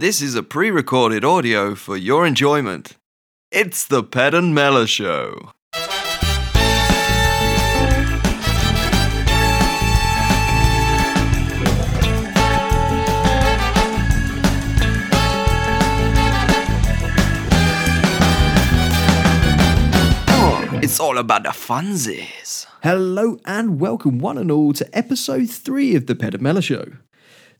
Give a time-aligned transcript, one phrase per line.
[0.00, 2.96] This is a pre recorded audio for your enjoyment.
[3.50, 5.52] It's the Ped and Mellor Show.
[20.82, 22.64] It's all about the funsies.
[22.82, 26.86] Hello and welcome, one and all, to episode three of the Ped and Mellor Show.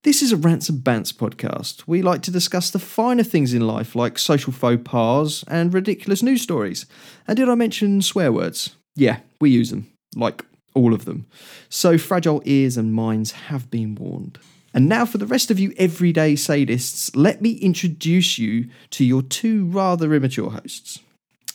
[0.03, 1.83] This is a Rants and Bants podcast.
[1.87, 6.23] We like to discuss the finer things in life, like social faux pas and ridiculous
[6.23, 6.87] news stories.
[7.29, 8.77] And did I mention swear words?
[8.97, 10.43] Yeah, we use them, like
[10.75, 11.27] all of them.
[11.69, 14.39] So fragile ears and minds have been warned.
[14.73, 19.21] And now, for the rest of you everyday sadists, let me introduce you to your
[19.21, 21.01] two rather immature hosts.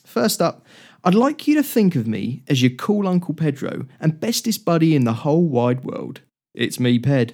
[0.04, 0.64] First up,
[1.04, 4.96] I'd like you to think of me as your cool Uncle Pedro and bestest buddy
[4.96, 6.22] in the whole wide world.
[6.54, 7.34] It's me, Ped.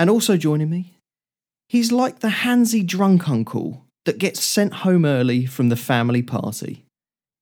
[0.00, 0.94] And also joining me,
[1.68, 6.86] he's like the handsy drunk uncle that gets sent home early from the family party.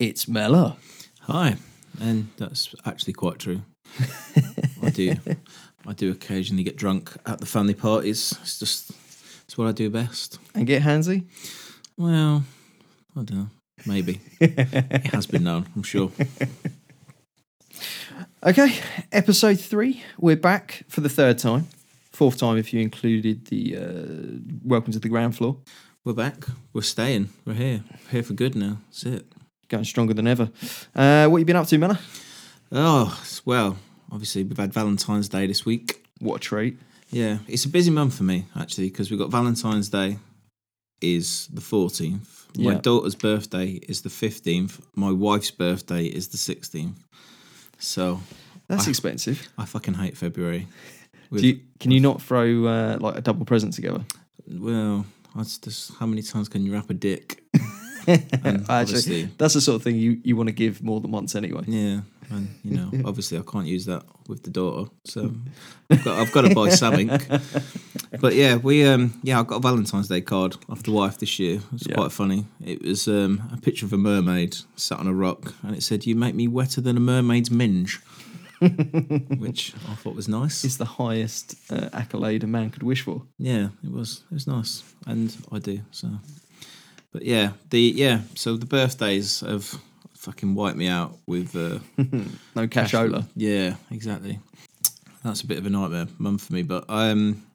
[0.01, 0.75] It's Mellor.
[1.21, 1.55] Hi,
[2.01, 3.63] and that's actually quite true.
[4.83, 5.15] I do,
[5.87, 8.35] I do occasionally get drunk at the family parties.
[8.43, 8.91] It's just,
[9.45, 10.41] it's what I do best.
[10.53, 11.27] And get handsy?
[11.97, 12.43] Well,
[13.17, 13.51] I don't know.
[13.87, 15.69] Maybe it has been known.
[15.77, 16.11] I'm sure.
[18.43, 18.75] Okay,
[19.13, 20.03] episode three.
[20.19, 21.69] We're back for the third time.
[22.19, 25.57] Fourth time if you included the uh, welcome to the ground floor.
[26.05, 26.47] We're back.
[26.73, 27.29] We're staying.
[27.45, 27.85] We're here.
[28.11, 28.79] here for good now.
[28.87, 29.33] That's it.
[29.69, 30.51] Going stronger than ever.
[30.97, 32.01] Uh, what you been up to, Mellor?
[32.73, 33.77] Oh well,
[34.11, 36.05] obviously we've had Valentine's Day this week.
[36.19, 36.77] What a treat.
[37.11, 40.19] Yeah, it's a busy month for me actually because we've got Valentine's Day
[41.01, 42.47] is the 14th.
[42.59, 42.79] My Yeah.
[42.81, 44.81] daughter's birthday is the 15th.
[44.97, 46.97] My wife's birthday is the 16th.
[47.79, 48.19] So
[48.67, 49.49] That's I- expensive.
[49.57, 50.67] I fucking hate February.
[51.31, 54.05] With- Do you, can you not throw uh, like a double present together?
[54.51, 55.05] well,
[55.61, 57.43] just how many times can you wrap a dick?
[58.09, 61.35] Actually, obviously, that's the sort of thing you, you want to give more than once
[61.35, 61.63] anyway.
[61.67, 65.33] yeah, and you know, obviously, I can't use that with the daughter, so
[65.91, 67.11] I've got, I've got to buy something.
[68.21, 71.39] But yeah, we um yeah, I got a Valentine's Day card off the wife this
[71.39, 71.61] year.
[71.75, 71.95] It's Yeah.
[71.95, 72.47] quite funny.
[72.65, 76.07] It was um a picture of a mermaid sat on a rock, and it said,
[76.07, 78.01] "You make me wetter than a mermaid's minge,"
[79.39, 80.65] which I thought was nice.
[80.65, 83.23] It's the highest uh, accolade a man could wish for.
[83.39, 84.25] Yeah, it was.
[84.31, 85.81] It was nice, and I do.
[85.91, 86.09] So,
[87.13, 88.21] but yeah, the yeah.
[88.35, 89.79] So the birthdays have
[90.15, 91.79] fucking wiped me out with uh,
[92.57, 93.27] No cashola.
[93.37, 94.41] Yeah, exactly.
[95.23, 96.63] That's a bit of a nightmare month for me.
[96.63, 97.47] But um,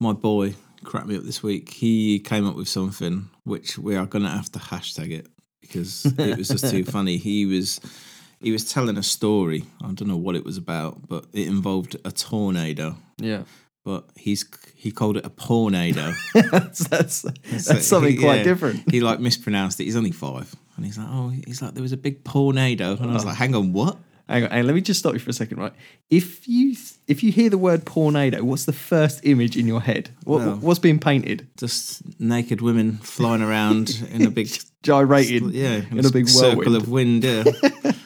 [0.00, 1.70] my boy cracked me up this week.
[1.70, 5.26] He came up with something which we are gonna have to hashtag it
[5.60, 7.16] because it was just too funny.
[7.16, 7.80] He was.
[8.40, 9.64] He was telling a story.
[9.82, 12.96] I don't know what it was about, but it involved a tornado.
[13.18, 13.42] Yeah.
[13.84, 16.14] But he's he called it a pornado.
[16.50, 18.90] that's that's, that's So something he- quite yeah, different.
[18.90, 19.84] He like mispronounced it.
[19.84, 23.10] He's only five, and he's like, "Oh, he's like there was a big tornado," and
[23.10, 23.28] I was oh.
[23.28, 23.96] like, "Hang on, what?"
[24.28, 25.72] Hang on, hang on, let me just stop you for a second, right?
[26.10, 26.74] If you
[27.06, 30.10] if you hear the word tornado, what's the first image in your head?
[30.24, 31.46] What, Well- what's being painted?
[31.56, 34.48] Just naked women flying around in a big,
[34.82, 36.76] Gyrated yeah, in a big circle whirlwind.
[36.82, 37.24] of wind.
[37.24, 37.44] Yeah.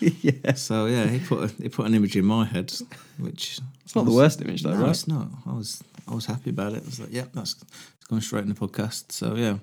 [0.23, 0.55] yeah.
[0.55, 2.73] so yeah, he put a, he put an image in my head,
[3.19, 4.91] which It's not the worst image though, no, right?
[4.91, 5.27] it's not.
[5.47, 6.83] I was I was happy about it.
[6.83, 7.55] I was like, "Yep, that's
[7.97, 9.57] it's going straight in the podcast." So yeah,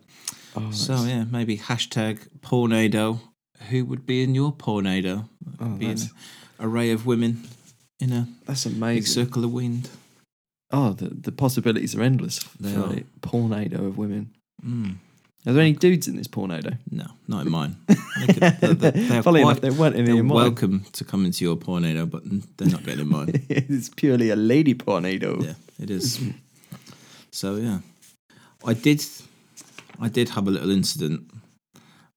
[0.56, 3.20] Oh, so yeah, maybe hashtag pornado.
[3.70, 5.28] Who would be in your pornado?
[5.60, 6.10] Oh, that's-
[6.60, 7.44] array of women
[8.00, 9.26] in a That's big amazing.
[9.26, 9.90] circle of wind.
[10.72, 12.94] Oh, the, the possibilities are endless They for are.
[12.94, 14.32] a pornado of women.
[14.66, 14.96] Mm.
[15.46, 16.78] Are there any dudes in this pornado?
[16.92, 17.78] No, not in mine.
[17.88, 20.36] Could- they're Funny enough, there weren't any they're in mine.
[20.36, 22.24] welcome to come into your pornado, but
[22.58, 23.30] they're not getting in mine.
[23.50, 25.42] it's purely a lady pornado.
[25.44, 26.20] yeah, it is.
[27.32, 27.80] So yeah,
[28.66, 29.06] I did,
[30.02, 31.30] I did have a little incident,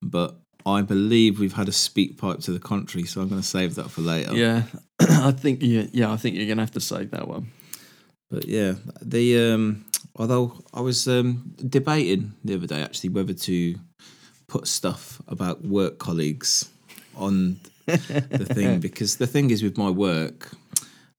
[0.00, 3.46] but I believe we've had a speak pipe to the contrary, so I'm going to
[3.46, 4.34] save that for later.
[4.34, 4.64] Yeah,
[5.00, 7.50] I think yeah, yeah, I think you're gonna have to save that one.
[8.30, 9.84] But yeah, the um,
[10.16, 13.74] although I was um, debating the other day actually whether to
[14.46, 16.70] put stuff about work colleagues
[17.16, 20.50] on the thing because the thing is with my work,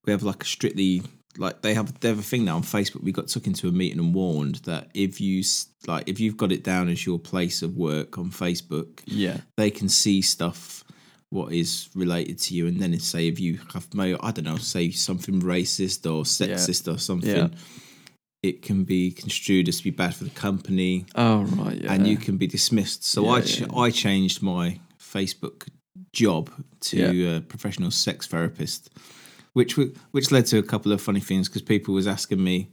[0.05, 1.01] we have like a strictly
[1.37, 3.03] like they have they have a thing now on Facebook.
[3.03, 5.43] We got took into a meeting and warned that if you
[5.87, 9.71] like if you've got it down as your place of work on Facebook, Yeah, they
[9.71, 10.83] can see stuff
[11.29, 14.43] what is related to you and then it's say if you have made I don't
[14.43, 17.47] know say something racist or sexist or something Yeah.
[18.43, 21.93] it can be construed as to be bad for the company Oh right, yeah.
[21.93, 23.67] and you can be dismissed so I ch- yeah.
[23.73, 25.69] I changed my Facebook
[26.11, 26.49] job
[26.81, 27.35] to Yeah.
[27.37, 28.89] uh, professional sex therapist
[29.53, 29.77] which
[30.11, 32.69] which led to a couple of funny things because people was asking me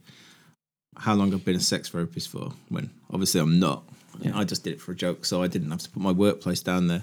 [0.97, 2.53] how long I've been a sex therapist for.
[2.69, 3.83] When obviously I'm not.
[4.19, 4.37] Yeah.
[4.37, 6.61] I just did it for a joke, so I didn't have to put my workplace
[6.61, 7.01] down there.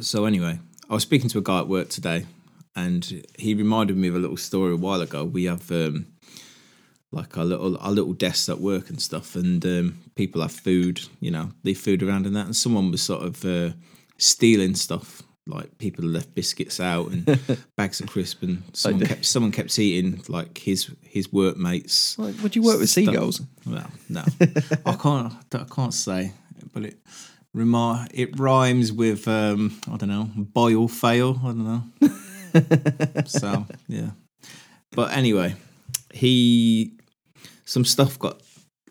[0.00, 0.58] So anyway,
[0.90, 2.26] I was speaking to a guy at work today,
[2.74, 5.24] and he reminded me of a little story a while ago.
[5.24, 6.06] We have um,
[7.12, 11.02] like our little our little desks at work and stuff, and um, people have food,
[11.20, 12.46] you know, leave food around and that.
[12.46, 13.70] And someone was sort of uh,
[14.18, 17.24] stealing stuff, like people left biscuits out and
[17.76, 22.18] bags of crisp, and someone kept someone kept eating like his his workmates.
[22.18, 23.04] Like, would you work with stuff.
[23.04, 23.40] seagulls?
[23.64, 24.24] Well, no,
[24.86, 25.32] I can't.
[25.52, 26.32] I can't say,
[26.72, 26.98] but it
[27.56, 30.28] remar- it rhymes with um, I don't know,
[30.76, 31.40] or fail.
[31.42, 33.22] I don't know.
[33.26, 34.10] so yeah,
[34.92, 35.54] but anyway,
[36.12, 36.92] he
[37.64, 38.42] some stuff got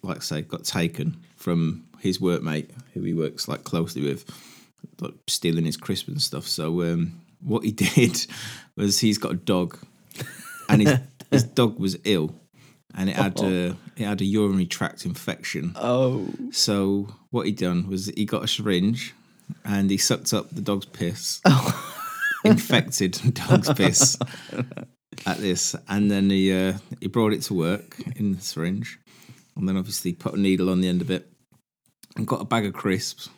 [0.04, 4.30] like I say got taken from his workmate who he works like closely with,
[5.00, 6.48] like stealing his crisp and stuff.
[6.48, 8.26] So um, what he did
[8.76, 9.78] was he's got a dog,
[10.70, 11.00] and his
[11.32, 12.36] his dog was ill,
[12.96, 15.74] and it had a it had a urinary tract infection.
[15.76, 19.14] Oh, So what he done was he got a syringe
[19.64, 21.42] and he sucked up the dog's piss,
[22.46, 24.18] infected dog's piss
[25.26, 29.00] at this, and then he uh, he brought it to work in the syringe,
[29.56, 31.28] and then obviously put a needle on the end of it,
[32.16, 33.30] and got a bag of crisps,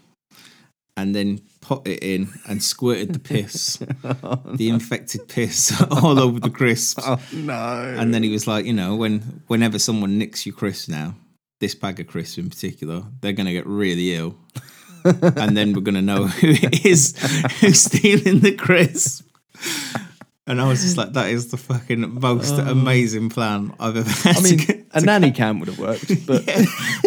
[0.97, 6.39] and then put it in and squirted the piss, oh, the infected piss all over
[6.39, 7.01] the crisps.
[7.05, 7.95] oh no!
[7.97, 11.15] And then he was like, you know, when whenever someone nicks your crisps now,
[11.59, 14.35] this bag of crisps in particular, they're gonna get really ill.
[15.05, 17.15] and then we're gonna know who it is
[17.61, 19.25] who's stealing the crisp.
[20.47, 22.61] And I was just like, that is the fucking most uh.
[22.71, 24.37] amazing plan I've ever had.
[24.37, 26.49] I mean, get, a nanny cam would have worked, but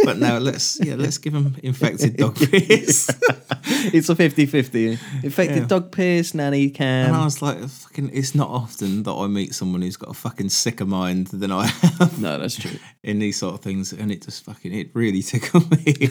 [0.04, 3.08] but now let's yeah, let's give him infected dog piss.
[3.92, 5.25] it's a 50-50.
[5.25, 5.66] Infected Yeah.
[5.66, 7.06] dog piss, nanny cam.
[7.06, 10.14] And I was like, fucking, it's not often that I meet someone who's got a
[10.14, 12.20] fucking sicker mind than I have.
[12.20, 12.78] No, that's true.
[13.02, 16.10] in these sort of things, and it just fucking it really tickled me.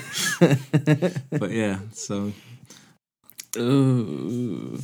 [1.31, 2.33] but yeah, so
[3.57, 4.79] Ooh.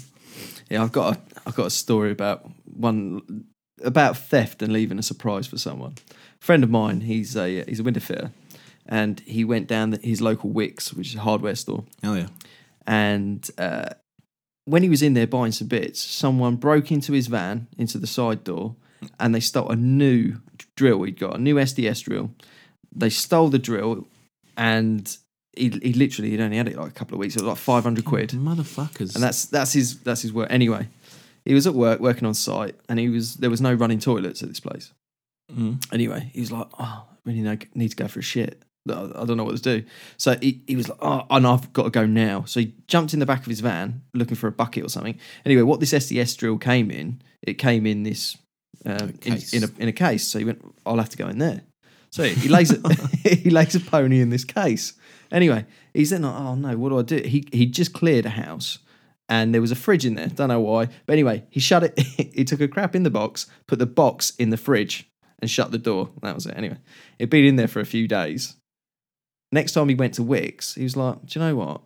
[0.70, 3.46] Yeah, I've got a, I've got a story about one
[3.84, 5.96] about theft and leaving a surprise for someone.
[6.12, 8.32] A friend of mine, he's a he's a window fitter,
[8.86, 12.28] and he went down the, his local Wickes, which is a hardware store, oh yeah,
[12.88, 13.90] and uh,
[14.66, 18.08] when he was in there buying some bits, someone broke into his van into the
[18.08, 18.76] side door,
[19.20, 20.38] and they stole a new
[20.76, 21.04] drill.
[21.04, 22.32] He'd got a new SDS drill.
[22.92, 24.08] They stole the drill,
[24.58, 25.16] and
[25.56, 27.36] he, he literally he'd only had it like a couple of weeks.
[27.36, 29.16] It was like five hundred quid motherfuckers.
[29.16, 30.48] and that's that's his that's his work.
[30.50, 30.88] Anyway,
[31.46, 34.42] he was at work working on site, and he was there was no running toilets
[34.42, 34.92] at this place.
[35.54, 35.86] Mm.
[35.94, 38.64] Anyway, he was like, "Oh, I really need to go for a shit.
[38.90, 39.86] I I don't know what to do."
[40.18, 43.14] So he, he was like, "Oh, and I've got to go now." So he jumped
[43.14, 45.20] in the back of his van looking for a bucket or something.
[45.46, 48.38] Anyway, what this SDS drill came in, it came in this
[48.86, 49.54] um, in, case.
[49.54, 50.28] in a in a case.
[50.28, 51.62] So he went, "I'll have to go in there."
[52.12, 52.94] So he lays a,
[53.30, 54.94] he lays a pony in this case.
[55.36, 58.26] Anyway, he's then oh, like, "Oh no, what do I do?" He he just cleared
[58.26, 58.80] a house
[59.28, 60.28] and there was a fridge in there.
[60.28, 62.00] Don't know why, but anyway, he shut it.
[62.34, 65.10] he took a crap in the box, put the box in the fridge,
[65.40, 66.10] and shut the door.
[66.22, 66.56] That was it.
[66.58, 66.78] Anyway,
[67.20, 68.56] it'd been in there for a few days.
[69.52, 71.82] Next time he went to Wickes, he was like, "Do you know what?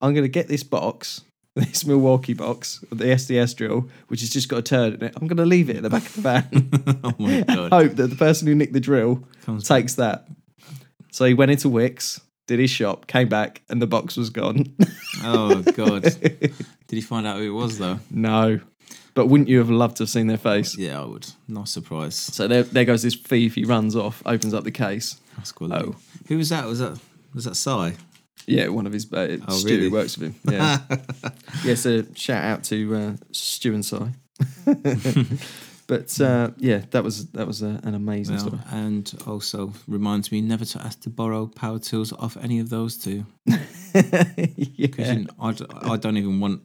[0.00, 1.22] I'm going to get this box,
[1.56, 5.14] this Milwaukee box, the SDS drill, which has just got a turd in it.
[5.16, 7.00] I'm going to leave it in the back of the van.
[7.04, 10.26] oh my god, Hope that the person who nicked the drill Comes takes that."
[11.12, 14.74] So he went into Wickes, did his shop, came back, and the box was gone.
[15.22, 16.02] oh god.
[16.02, 16.52] Did
[16.88, 18.00] he find out who it was though?
[18.10, 18.58] No.
[19.14, 20.76] But wouldn't you have loved to have seen their face?
[20.76, 21.28] Yeah, I would.
[21.46, 22.34] Not surprised.
[22.34, 23.54] So there, there goes this thief.
[23.54, 25.20] He runs off, opens up the case.
[25.36, 25.72] That's cool.
[25.72, 25.94] Oh.
[26.26, 26.66] who was that?
[26.66, 26.98] Was that
[27.32, 27.96] was that Si?
[28.46, 29.88] Yeah, one of his uh, Oh, Stu really?
[29.88, 30.52] works with him.
[30.52, 30.78] Yeah.
[31.64, 33.96] yeah, so shout out to uh, Stu and Si.
[35.90, 38.62] but uh, yeah, that was that was uh, an amazing Well, story.
[38.70, 42.96] and also reminds me never to ask to borrow power tools off any of those
[42.96, 43.26] two.
[43.44, 43.58] Because
[44.76, 45.24] yeah.
[45.40, 46.62] I, d- I don't even want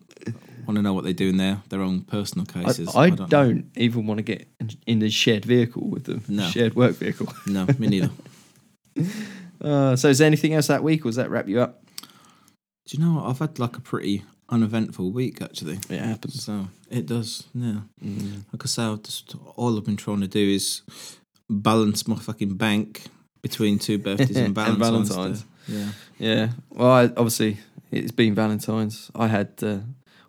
[0.67, 2.95] want to know what they do in their their own personal I, cases.
[2.95, 3.29] I don't.
[3.31, 6.23] don't, even want to get in, in the shared vehicle with them.
[6.27, 6.47] No.
[6.47, 7.27] Shared work vehicle.
[7.47, 8.11] No, me neither.
[9.61, 11.81] Uh, so is there anything else that week, or does that wrap you up?
[12.85, 13.29] Do you know what?
[13.29, 15.79] I've had like a pretty uneventful week actually.
[15.89, 16.43] It happens.
[16.43, 17.81] So it does, yeah.
[18.03, 18.43] Mm.
[18.53, 20.81] Like I say, I've just all I've been trying to do is
[21.49, 23.03] balance my fucking bank
[23.41, 25.09] between two birthdays and And Valentine's.
[25.09, 25.45] Valentine's.
[25.67, 25.89] Yeah.
[26.17, 26.49] Yeah.
[26.69, 27.57] Well, I, obviously,
[27.91, 29.11] it's been Valentine's.
[29.15, 29.79] I had uh,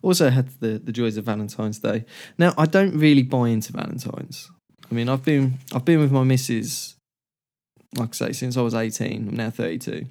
[0.03, 2.05] also had the, the joys of Valentine's Day.
[2.39, 4.51] Now, I don't really buy into Valentine's.
[4.91, 6.97] I mean, I've been I've been with my missus,
[7.97, 9.29] like I say, since I was eighteen.
[9.29, 10.07] I'm now thirty two,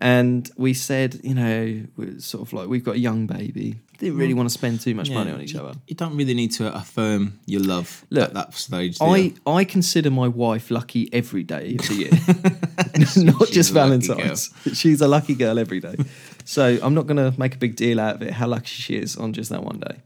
[0.00, 3.80] And we said, you know, we're sort of like we've got a young baby.
[3.98, 5.74] Didn't really want to spend too much money on each other.
[5.88, 8.96] You don't really need to affirm your love Look, at that stage.
[9.00, 9.34] I, you?
[9.44, 14.54] I consider my wife lucky every day of the year, not just Valentine's.
[14.72, 15.96] She's a lucky girl every day.
[16.44, 18.94] So I'm not going to make a big deal out of it how lucky she
[18.94, 19.96] is on just that one day.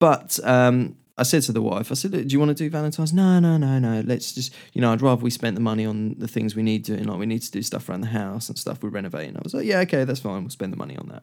[0.00, 3.12] But um, I said to the wife, I said, "Do you want to do Valentine's?"
[3.12, 4.02] No, no, no, no.
[4.06, 6.84] Let's just, you know, I'd rather we spent the money on the things we need
[6.84, 7.04] doing.
[7.04, 9.36] Like we need to do stuff around the house and stuff we're renovating.
[9.36, 10.42] I was like, "Yeah, okay, that's fine.
[10.42, 11.22] We'll spend the money on that."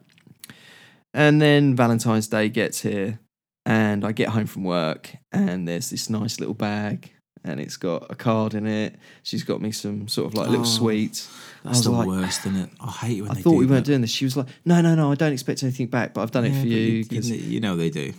[1.12, 3.18] And then Valentine's Day gets here,
[3.66, 7.10] and I get home from work, and there's this nice little bag,
[7.42, 8.94] and it's got a card in it.
[9.24, 11.28] She's got me some sort of like little Oh, sweets.
[11.64, 12.70] That's the like, worst, isn't it?
[12.80, 14.10] I hate it when I they thought we weren't doing this.
[14.10, 16.52] She was like, "No, no, no, I don't expect anything back, but I've done it
[16.60, 16.76] for you.
[16.78, 18.12] you." 'cause- you, you know they do.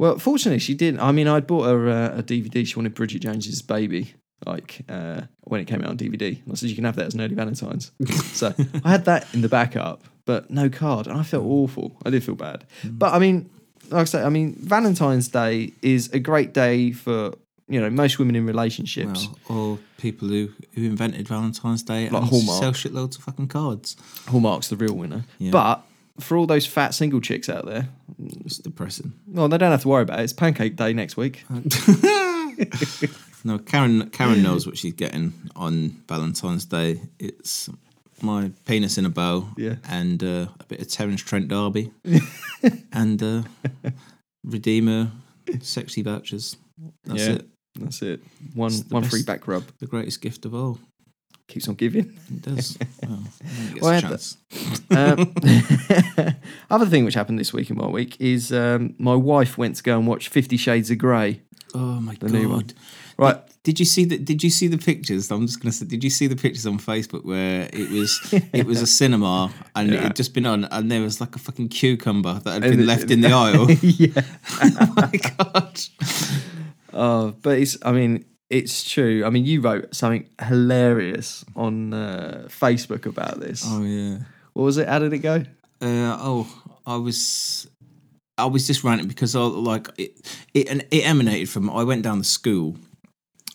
[0.00, 1.00] Well, fortunately, she didn't.
[1.00, 2.66] I mean, I'd bought her uh, a DVD.
[2.66, 4.14] She wanted Bridget Jones's Baby,
[4.46, 6.40] like uh, when it came out on DVD.
[6.50, 7.92] I said, "You can have that as an early Valentine's."
[8.32, 11.98] so I had that in the backup, but no card, and I felt awful.
[12.06, 13.50] I did feel bad, but I mean,
[13.90, 17.34] like I say, I mean, Valentine's Day is a great day for
[17.68, 19.28] you know most women in relationships.
[19.50, 22.62] Well, or people who, who invented Valentine's Day Like and Hallmark.
[22.62, 23.96] sell shitloads of fucking cards.
[24.28, 25.50] Hallmark's the real winner, Yeah.
[25.50, 25.84] but
[26.18, 27.88] for all those fat single chicks out there,
[28.44, 29.12] It's depressing.
[29.26, 30.24] well, they don't have to worry about it.
[30.24, 31.44] It's Pancake Day next week.
[33.42, 37.00] No, Karen Karen knows what she's getting on Valentine's Day.
[37.18, 37.70] It's
[38.20, 39.76] my penis in a bow Yeah.
[39.88, 41.90] and uh, a bit of Terence Trent D'Arby
[42.92, 43.42] and uh,
[44.44, 45.10] Redeemer
[45.62, 46.58] sexy vouchers.
[47.04, 47.32] That's Yeah.
[47.36, 47.48] it.
[47.76, 48.20] That's it.
[48.54, 50.78] One one free back rub The greatest gift of all.
[51.50, 52.18] Keeps on giving.
[52.30, 52.78] It does.
[53.02, 53.18] well,
[53.82, 54.36] Well, I a had chance.
[54.90, 55.34] Um,
[56.70, 59.82] other thing which happened this week in my week is um, my wife went to
[59.82, 61.40] go and watch Fifty Shades of Grey.
[61.74, 62.74] Oh my the god!
[63.16, 63.36] Right.
[63.62, 65.30] Did, did you see the Did you see the pictures?
[65.30, 65.84] I'm just gonna say.
[65.86, 68.18] Did you see the pictures on Facebook where it was
[68.52, 70.00] it was a cinema and it Yeah.
[70.04, 72.80] had just been on and there was like a fucking cucumber that had And been
[72.80, 73.70] it- left in the aisle.
[73.82, 74.22] yeah.
[74.62, 75.80] oh my god!
[76.92, 77.76] Oh, but it's.
[77.84, 79.24] I mean, it's true.
[79.24, 83.64] I mean, you wrote something hilarious on uh, Facebook about this.
[83.64, 84.18] Oh yeah.
[84.52, 84.88] What was it?
[84.88, 85.44] How did it go?
[85.80, 87.68] Uh, oh, I was.
[88.36, 90.12] I was just ranting because I like it.
[90.52, 91.70] It it emanated from.
[91.70, 92.76] I went down the school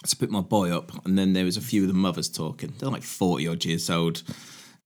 [0.08, 2.74] to pick my boy up, and then there was a few of the mothers talking.
[2.80, 4.24] They're like forty odd years old,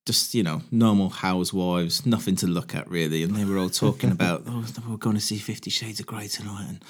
[0.08, 3.22] just you know, normal housewives, nothing to look at really.
[3.22, 6.28] And they were all talking about, oh, we're going to see Fifty Shades of Grey
[6.28, 6.86] tonight, and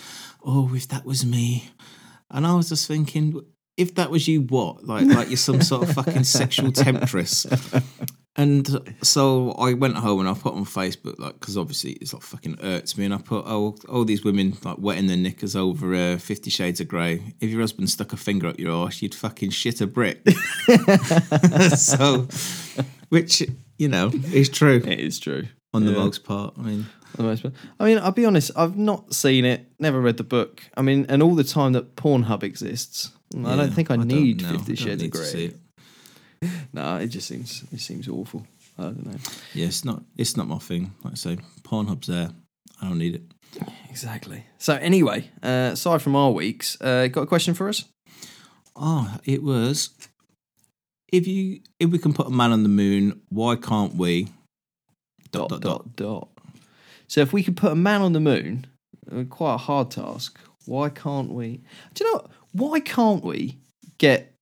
[0.46, 1.72] oh, if that was me,
[2.31, 3.41] and I was just thinking.
[3.77, 4.83] If that was you, what?
[4.83, 7.45] Like, like you're some sort of fucking sexual temptress.
[8.36, 8.67] And
[9.01, 12.57] so I went home and I put on Facebook, like, because obviously it's like fucking
[12.57, 13.05] hurts me.
[13.05, 16.81] And I put, oh, all these women like wetting their knickers over uh, Fifty Shades
[16.81, 17.33] of Grey.
[17.39, 20.27] If your husband stuck a finger up your arse, you'd fucking shit a brick.
[21.77, 22.27] so,
[23.09, 23.43] which,
[23.77, 25.43] you know, is true It is true.
[25.74, 25.98] on the Yeah.
[26.00, 26.53] most part.
[26.57, 26.86] I mean,
[27.16, 27.46] the most.
[27.80, 28.51] I mean, I'll be honest.
[28.56, 29.68] I've not seen it.
[29.80, 30.63] Never read the book.
[30.75, 34.50] I mean, and all the time that Pornhub exists, I don't think I, need know.
[34.50, 35.56] Fifty I don't Shades of need to see Grey.
[35.56, 35.60] it.
[36.74, 38.48] No, it just seems it seems awful.
[38.78, 39.18] I don't know.
[39.54, 40.94] Yeah, it's not, it's not my thing.
[41.04, 42.30] Like I say, Pornhub's there.
[42.82, 43.24] I don't need it.
[43.89, 44.46] Exactly.
[44.58, 47.84] So anyway, uh, aside from our weeks, uh, got a question for us?
[48.75, 49.89] Oh, it was.
[51.12, 54.28] If you if we can put a man on the moon, why can't we?
[55.32, 56.30] Dot dot dot dot.
[57.10, 58.68] So if we could put a man on the moon,
[59.30, 60.39] quite a hard task.
[60.66, 61.62] Why can't we?
[61.94, 62.32] Do you know what?
[62.51, 63.58] why can't we
[63.98, 64.34] get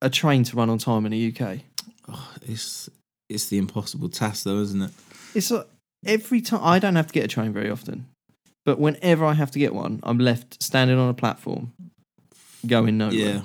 [0.00, 1.58] a train to run on time in the UK?
[2.08, 2.88] Oh, it's
[3.28, 4.90] it's the impossible task, though, isn't it?
[5.34, 5.66] It's like
[6.04, 8.06] every time I don't have to get a train very often,
[8.64, 11.72] but whenever I have to get one, I'm left standing on a platform,
[12.66, 13.14] going nowhere.
[13.14, 13.40] Yeah,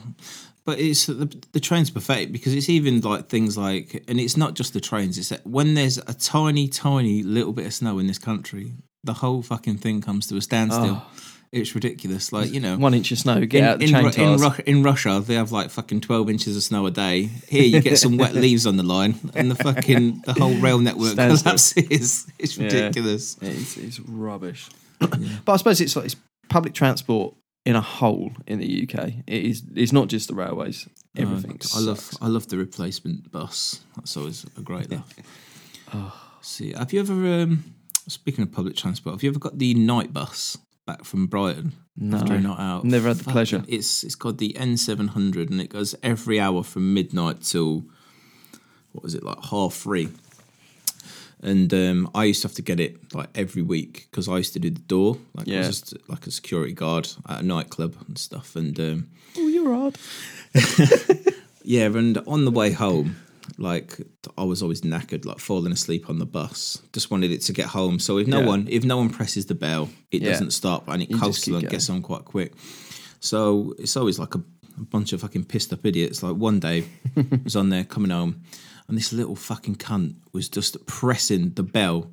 [0.67, 4.53] but it's the, the train's pathetic because it's even like things like, and it's not
[4.53, 5.17] just the trains.
[5.17, 9.13] It's that when there's a tiny, tiny little bit of snow in this country, the
[9.13, 11.01] whole fucking thing comes to a standstill.
[11.03, 11.11] Oh.
[11.53, 12.33] It's ridiculous.
[12.33, 14.39] Like you know, One inch of snow, get in, out the in, chain Ru- in.
[14.41, 17.29] Ru- in Russia, they have like fucking twelve inches of snow a day.
[17.47, 20.77] Here, you get some wet leaves on the line, and the fucking the whole rail
[20.79, 21.43] network Standstill.
[21.53, 22.27] collapses.
[22.37, 22.65] It's Yeah.
[22.65, 23.37] ridiculous.
[23.41, 24.67] It's, it's rubbish.
[24.99, 26.17] But I suppose it's like it's
[26.49, 27.33] public transport
[27.67, 29.09] in a whole in the UK.
[29.27, 29.63] It is.
[29.75, 30.87] It's not just the railways.
[31.15, 31.59] Everything.
[31.73, 32.09] Uh, I love.
[32.21, 33.81] I love the replacement bus.
[33.95, 35.13] That's always a great laugh.
[35.93, 36.13] Oh.
[36.41, 37.63] See, have you ever um,
[38.07, 39.13] speaking of public transport?
[39.15, 42.83] Have you ever got the night bus back from Brighton No, after a night out?
[42.83, 43.63] never had the Fucking- pleasure.
[43.69, 47.85] It's it's called the N seven hundred, and it goes every hour from midnight till
[48.91, 50.09] what was it like half three.
[51.47, 54.53] And um, I used to have to get it like every week because I used
[54.53, 57.95] to do the door, like I was just like a security guard at a nightclub
[58.07, 58.55] and stuff.
[58.55, 59.95] And um, Oh, you're hard.
[61.63, 63.15] yeah, and on the way home,
[63.57, 63.97] like
[64.37, 66.81] I was always knackered, like falling asleep on the bus.
[66.93, 67.99] Just wanted it to get home.
[67.99, 68.45] So if no Yeah.
[68.47, 70.31] one, if no one presses the bell, it Yeah.
[70.31, 71.67] doesn't stop and it You coasts and going.
[71.69, 72.53] gets on quite quick.
[73.19, 74.43] So it's always like a,
[74.79, 76.21] a bunch of fucking pissed up idiots.
[76.23, 76.85] Like one day,
[77.17, 78.41] I was on there coming home,
[78.87, 82.11] and this little fucking cunt was just pressing the bell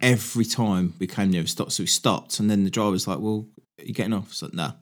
[0.00, 1.70] every time we came near a stop.
[1.70, 3.46] So we stopped, and then the driver was like, "Well,
[3.78, 4.72] are you getting off?" Was like, "No."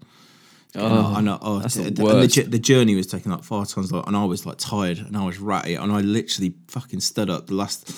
[0.75, 1.39] Oh, I know.
[1.41, 2.35] Oh, that's the and the, worst.
[2.35, 5.17] jour- the journey was taking like five times long, and I was like tired and
[5.17, 7.91] I was ratty, and I literally fucking stood up the last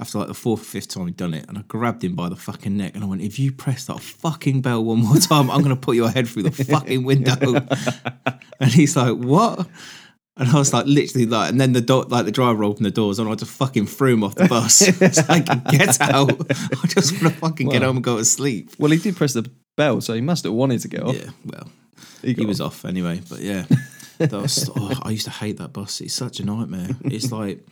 [0.00, 2.28] after like the fourth or fifth time we'd done it, and I grabbed him by
[2.28, 5.50] the fucking neck and I went, "If you press that fucking bell one more time,
[5.50, 7.34] I'm gonna put your head through the fucking window."
[8.60, 9.68] and he's like, "What?"
[10.36, 12.90] And I was like, literally, like, and then the door, like the driver opened the
[12.90, 14.82] doors, and I just fucking threw him off the bus.
[15.00, 16.30] it's like, get out!
[16.50, 17.86] I just want to fucking get Wow.
[17.88, 18.70] home and go to sleep.
[18.78, 21.14] Well, he did press the bell, so he must have wanted to get off.
[21.14, 21.68] Yeah, well,
[22.22, 23.20] He he was off anyway.
[23.30, 23.64] But yeah,
[24.18, 26.00] was, oh, I used to hate that bus.
[26.00, 26.88] It's such a nightmare.
[27.04, 27.64] It's like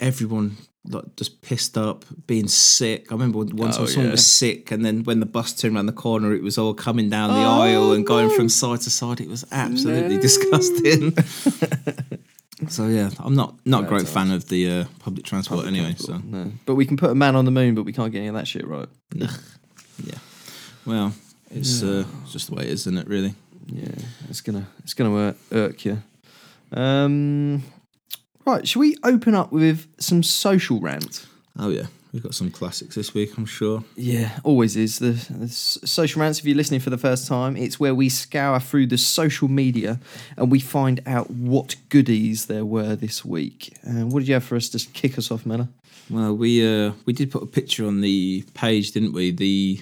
[0.00, 0.56] everyone
[0.88, 3.06] like just pissed up, being sick.
[3.10, 4.12] I remember once Oh, someone yeah.
[4.12, 7.10] was sick, and then when the bus turned around the corner, it was all coming
[7.10, 9.20] down the Oh, aisle and going from side to side.
[9.20, 11.14] It was absolutely disgusting.
[12.68, 15.94] so yeah, I'm not not a great fan of the uh, public transport anyway.
[15.98, 16.50] So No.
[16.66, 18.34] But we can put a man on the moon, but we can't get any of
[18.34, 18.88] that shit right.
[19.14, 20.18] yeah,
[20.86, 21.12] well,
[21.50, 23.06] it's uh, it's just the way it is, isn't it?
[23.06, 23.34] Really.
[23.66, 23.88] Yeah,
[24.28, 26.02] it's gonna it's gonna irk, irk you.
[26.72, 27.62] Um,
[28.52, 31.26] right, shall we open up with some social rant?
[31.58, 33.84] Oh yeah, we've got some classics this week, I'm sure.
[33.96, 36.38] Yeah, always is the, the social rants.
[36.38, 40.00] If you're listening for the first time, it's where we scour through the social media
[40.36, 43.76] and we find out what goodies there were this week.
[43.82, 45.68] And what did you have for us to kick us off, Mellor?
[46.08, 49.30] Well, we uh, we did put a picture on the page, didn't we?
[49.30, 49.80] The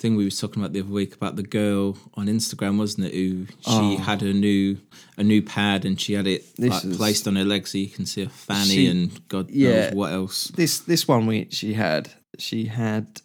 [0.00, 3.14] thing we were talking about the other week about the girl on Instagram, wasn't it?
[3.14, 3.96] Who she Oh.
[3.98, 4.78] had a new
[5.18, 7.76] a new pad and she had it This like, is- placed on her leg so
[7.78, 9.86] you can see her fanny She- and God Yeah.
[9.90, 10.44] knows what else.
[10.56, 13.20] This this one we she had she had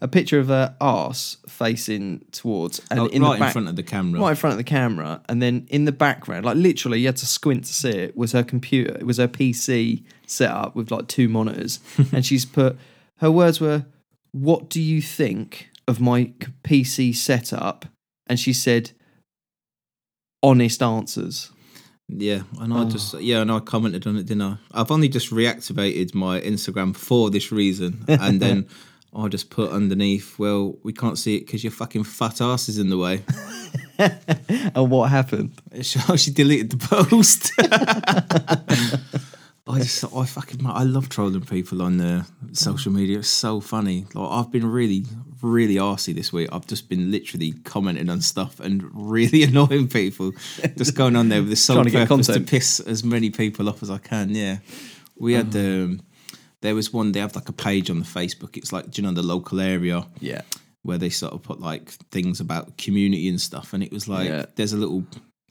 [0.00, 3.76] a picture of her ass facing towards and Oh, in right back, in front of
[3.76, 4.20] the camera.
[4.20, 7.16] right in front of the camera, and then in the background, like literally, you had
[7.18, 8.16] to squint to see it.
[8.16, 8.94] Was her computer?
[8.98, 11.78] It was her PC set up with like two monitors,
[12.12, 12.76] and she's put
[13.18, 13.84] her words were,
[14.32, 16.32] "What do you think of my
[16.64, 17.86] PC setup?"
[18.26, 18.92] And she said,
[20.42, 21.50] "Honest answers."
[22.08, 22.90] Yeah, and I Oh.
[22.90, 24.56] just yeah, and I commented on it, didn't I?
[24.72, 28.66] I've only just reactivated my Instagram for this reason, and then
[29.14, 32.78] I just put underneath, well, we can't see it because your fucking fat ass is
[32.78, 33.22] in the way.
[34.74, 35.52] And what happened?
[35.82, 37.52] She, oh, she deleted the post.
[39.66, 43.18] I just, I fucking, I love trolling people on the social media.
[43.20, 44.06] It's so funny.
[44.12, 45.04] Like I've been really,
[45.42, 46.48] really arsey this week.
[46.52, 50.32] I've just been literally commenting on stuff and really annoying people.
[50.76, 52.48] Just going on there with the sole to purpose to content.
[52.48, 54.30] piss as many people off as I can.
[54.34, 54.58] Yeah,
[55.16, 56.00] we had um,
[56.60, 57.12] there was one.
[57.12, 58.56] They have like a page on the Facebook.
[58.56, 60.42] It's like, do you know the local area Yeah,
[60.82, 63.72] where they sort of put like things about community and stuff.
[63.72, 64.46] And it was like, Yeah.
[64.56, 65.04] there's a little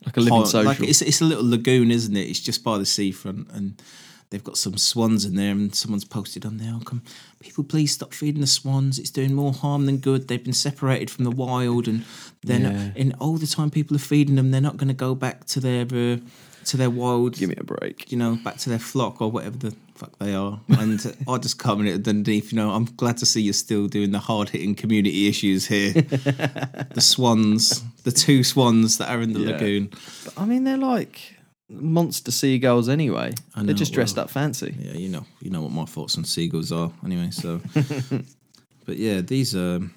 [0.06, 0.63] like a living social.
[0.63, 2.27] Like it's it's a little lagoon, isn't it?
[2.30, 3.82] It's just by the seafront, and
[4.31, 5.51] they've got some swans in there.
[5.51, 7.03] And someone's posted on there, "Oh, come,
[7.39, 8.97] people, please stop feeding the swans.
[8.97, 10.27] It's doing more harm than good.
[10.27, 12.03] They've been separated from the wild, and
[12.43, 12.91] then Yeah.
[12.95, 15.59] and all the time people are feeding them, they're not going to go back to
[15.59, 16.17] their uh,
[16.65, 18.11] to their wild." Give me a break.
[18.11, 20.59] you know, back to their flock or whatever the fuck they are.
[20.69, 24.19] And I just commented underneath, you know, I'm glad to see you're still doing the
[24.19, 25.93] hard hitting community issues here.
[26.93, 29.51] the swans, the two swans that are in the Yeah.
[29.51, 29.89] lagoon.
[30.25, 31.30] But, I mean, they're like
[31.71, 33.34] monster seagulls anyway.
[33.55, 34.75] I They're just dressed well, up fancy.
[34.77, 37.29] Yeah, you know, you know what my thoughts on seagulls are anyway.
[37.31, 37.62] So,
[38.86, 39.55] but yeah, these.
[39.55, 39.93] Um,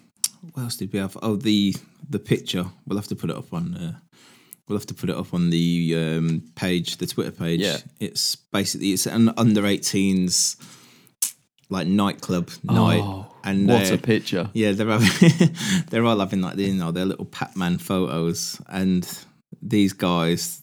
[0.53, 1.17] what else did we have?
[1.23, 1.75] Oh, the
[2.09, 2.67] the picture.
[2.87, 3.75] We'll have to put it up on.
[3.75, 3.93] Uh,
[4.69, 7.61] we'll have to put it up on the um, page, the Twitter page.
[7.61, 7.79] Yeah.
[8.01, 10.57] It's basically it's an under 18s
[11.71, 14.51] like nightclub night, Oh, and what a picture!
[14.53, 15.55] yeah, they're having,
[15.91, 19.09] they're all having like you know their little Pac-Man photos, and
[19.63, 20.61] these guys.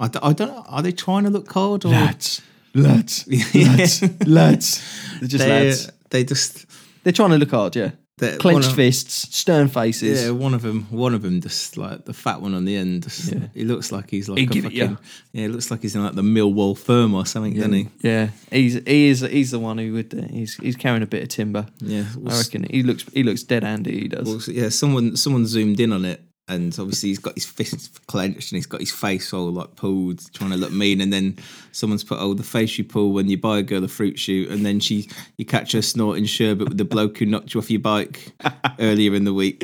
[0.00, 0.64] I, d- I don't know.
[0.68, 2.40] Are they trying to look cold or Lads,
[2.74, 4.82] lads, lads, lads.
[5.20, 5.90] They're just they, lads.
[6.10, 6.66] they just
[7.04, 7.90] They're trying to look hard, yeah.
[8.18, 10.24] they're- Clenched of- fists, stern faces.
[10.24, 13.02] Yeah, one of them, one of them, just like the fat one on the end.
[13.04, 13.48] Just, Yeah.
[13.54, 14.96] He looks like he's like He'd a give it fucking, ya.
[15.32, 15.42] yeah.
[15.42, 17.88] He looks like he's in like the Millwall firm or something, doesn't he?
[18.02, 21.22] Yeah, he's he is he's the one who would uh, he's he's carrying a bit
[21.22, 21.66] of timber.
[21.80, 24.00] Yeah, I reckon he looks he looks dead Andy.
[24.02, 24.26] He does.
[24.26, 28.50] Well, yeah, someone someone zoomed in on it, and obviously he's got his fists clenched
[28.50, 31.00] and he's got his face all like pulled, trying to look mean.
[31.00, 31.36] And then
[31.70, 34.50] someone's put, "Oh, the face you pull when you buy a girl a fruit shoot,"
[34.50, 35.08] and then she
[35.38, 38.32] you catch her snorting sherbet with the bloke who knocked you off your bike
[38.80, 39.62] earlier in the week.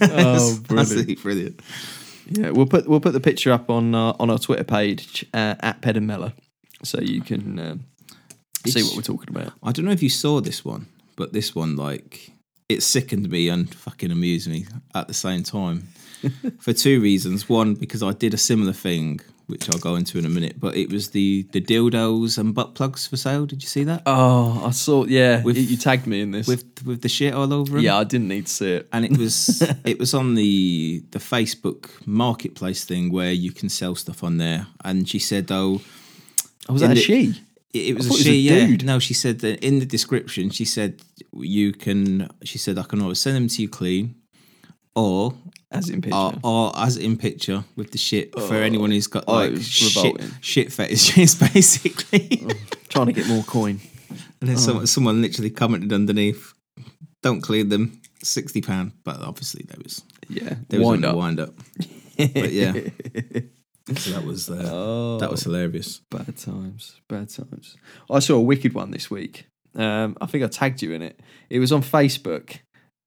[0.00, 1.22] oh, brilliant!
[1.22, 1.60] Brilliant.
[2.30, 5.56] Yeah, we'll put we'll put the picture up on uh, on our Twitter page uh,
[5.60, 6.32] at Ped and Mellor.
[6.84, 7.84] so you can um,
[8.66, 9.52] see what we're talking about.
[9.62, 12.30] I don't know if you saw this one, but this one, like,
[12.68, 15.88] it sickened me and fucking amused me at the same time
[16.60, 17.48] for two reasons.
[17.48, 20.76] One, because I did a similar thing, which I'll go into in a minute, but
[20.76, 23.46] it was the the dildos and butt plugs for sale.
[23.46, 24.02] Did you see that?
[24.06, 25.04] Oh, I saw.
[25.04, 26.46] Yeah, With- you, you tagged me in this.
[26.46, 27.80] With with the shit all over them.
[27.84, 28.88] yeah, I didn't need to see it.
[28.92, 33.94] and it was it was on the the Facebook marketplace thing where you can sell
[33.94, 34.66] stuff on there.
[34.84, 35.80] And she said, "Oh,
[36.68, 37.34] Oh, was that a she?
[37.74, 38.84] it, it was a thought it was she." a yeah, dude.
[38.84, 40.48] no, she said that in the description.
[40.50, 41.02] She said
[41.36, 42.28] you can.
[42.44, 44.14] She said I can always send them to you clean,
[44.94, 45.34] or
[45.74, 46.40] As in picture.
[46.76, 51.34] as in picture with the shit for anyone who's got Oh, like shit, shit fetishes,
[51.52, 52.46] basically.
[52.88, 53.80] Trying to get more coin.
[54.40, 56.52] and then someone, someone literally commented underneath,
[57.22, 61.16] "Don't clean them." Sixty pound, but obviously there was Yeah, there was wind up.
[61.16, 61.54] wind up.
[62.16, 62.72] but yeah,
[63.96, 66.00] so that was uh, Oh, that was hilarious.
[66.10, 67.00] bad times.
[67.08, 67.76] Bad times.
[68.10, 69.46] I saw a wicked one this week.
[69.74, 71.18] Um, I think I tagged you in it.
[71.50, 72.60] It was on Facebook,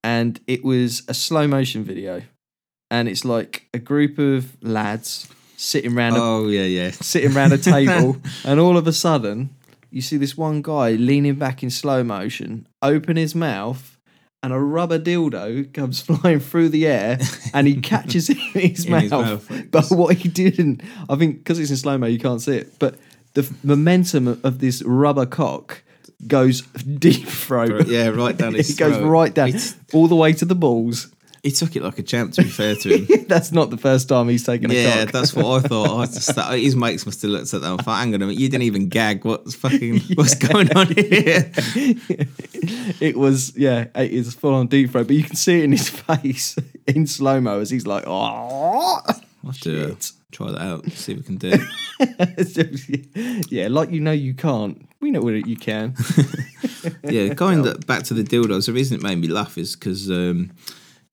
[0.04, 2.22] and it was a slow motion video,
[2.90, 6.92] and it's like a group of lads sitting around a Oh yeah, yeah.
[7.14, 9.50] sitting around a table, and all of a sudden,
[9.92, 13.98] you see this one guy leaning back in slow motion, open his mouth,
[14.44, 17.18] and a rubber dildo comes flying through the air,
[17.54, 19.02] and he catches it in his, In mouth.
[19.02, 19.72] his mouth.
[19.72, 22.78] But what he didn't, I think, because it's in slow mo, you can't see it.
[22.80, 22.96] But
[23.34, 25.84] the momentum of of this rubber cock
[26.28, 27.88] goes deep throat.
[27.88, 29.08] Yeah, right down his it goes throat.
[29.10, 31.12] right down, It's- all the way to the balls.
[31.48, 32.34] He took it like a champ.
[32.34, 33.26] To be fair to him.
[33.30, 35.14] That's not the first time he's taken a Yeah, cock.
[35.14, 35.90] that's what I thought.
[35.90, 38.22] I was just that, his mates must have looked at that and thought, "Hang on
[38.22, 39.24] a minute, you didn't even gag.
[39.24, 41.52] What's fucking what's going on here?"
[43.00, 45.72] it was yeah, it is full on deep throat, but you can see it in
[45.72, 49.02] his face in slow mo as he's like, oh,
[49.46, 49.96] I'll to uh,
[50.32, 50.92] try that out.
[50.92, 51.52] See if we can do
[52.00, 53.52] it.
[53.52, 54.88] yeah, like you know you can't.
[55.00, 55.96] We know what you can.
[57.04, 60.52] Yeah, going back to the dildos, the reason it made me laugh is because um,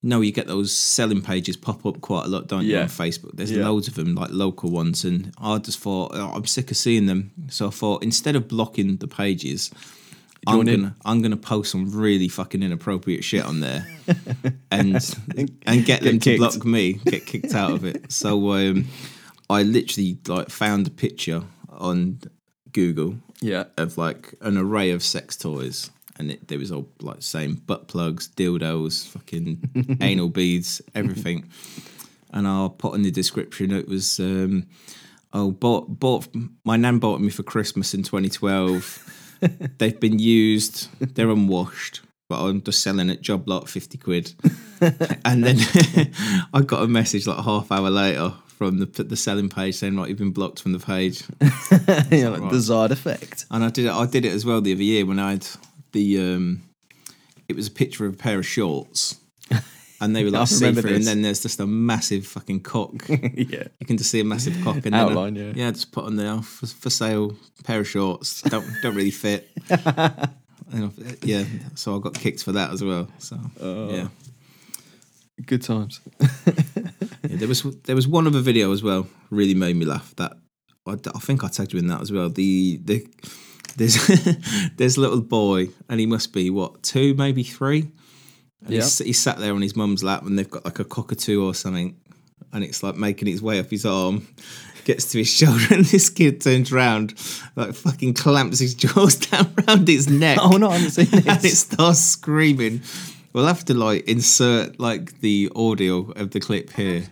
[0.05, 3.33] know you get those selling pages pop up quite a lot, don't you, on Facebook?
[3.35, 3.65] There's Yeah.
[3.69, 7.07] loads of them, like local ones, and I just thought oh, I'm sick of seeing
[7.07, 7.31] them.
[7.49, 9.71] So I thought instead of blocking the pages.
[10.47, 13.87] I'm gonna I'm gonna post some really fucking inappropriate shit on there,
[14.71, 14.97] and
[15.67, 18.13] and get them to block me, get kicked out of it.
[18.13, 18.87] So um,
[19.49, 22.21] I literally like found a picture on
[22.73, 27.23] Google yeah, of like an array of sex toys, and it, there was all like
[27.23, 31.51] same butt plugs, dildos, fucking anal beads, everything.
[32.33, 33.73] And I'll put in the description.
[33.73, 34.67] It was um,
[35.33, 36.29] oh bought bought
[36.65, 39.39] my nan bought me for Christmas in 2012.
[39.79, 40.89] They've been used.
[41.15, 42.01] They're unwashed.
[42.29, 44.33] But I'm just selling at job lot fifty quid,
[45.27, 45.59] and then
[46.55, 49.95] I got a message like a half hour later from the the selling page saying
[49.95, 51.23] like you've been blocked from the page.
[52.11, 52.51] yeah like right.
[52.51, 53.45] desired effect.
[53.51, 53.93] And I did it.
[53.93, 55.47] I did it as well the other year when I had
[55.95, 56.21] the.
[56.21, 56.63] Um,
[57.49, 59.19] it was a picture of a pair of shorts,
[60.01, 60.95] and they were like see through.
[60.95, 62.93] And then there's just a massive fucking cock.
[63.09, 65.65] yeah, You can just see a massive cock and Outline, then, yeah.
[65.67, 68.43] yeah, just put on there for, for sale pair of shorts.
[68.43, 69.49] Don't don't really fit.
[70.73, 70.91] And
[71.23, 73.07] yeah, so I got kicked for that as well.
[73.19, 73.91] So Oh.
[73.95, 74.09] yeah.
[75.47, 76.01] good times.
[76.21, 79.07] Yeah, there was there was one other video as well.
[79.31, 80.15] Really made me laugh.
[80.17, 80.33] That
[80.87, 82.29] I, I think I tagged you in that as well.
[82.31, 83.07] The the
[83.77, 84.07] there's
[84.77, 87.91] there's a little boy and he must be what two maybe three.
[88.65, 88.81] And Yeah.
[88.83, 91.55] he's, he's sat there on his mum's lap and they've got like a cockatoo or
[91.55, 91.97] something,
[92.53, 94.27] and it's like making its way up his arm.
[94.85, 97.15] Gets to his shoulder and this kid turns round,
[97.57, 101.43] like fucking clamps his jaws down round his neck Oh no, I haven't seen and
[101.45, 102.83] it starts screaming.
[103.33, 107.03] We'll have to like insert like the audio of the clip here.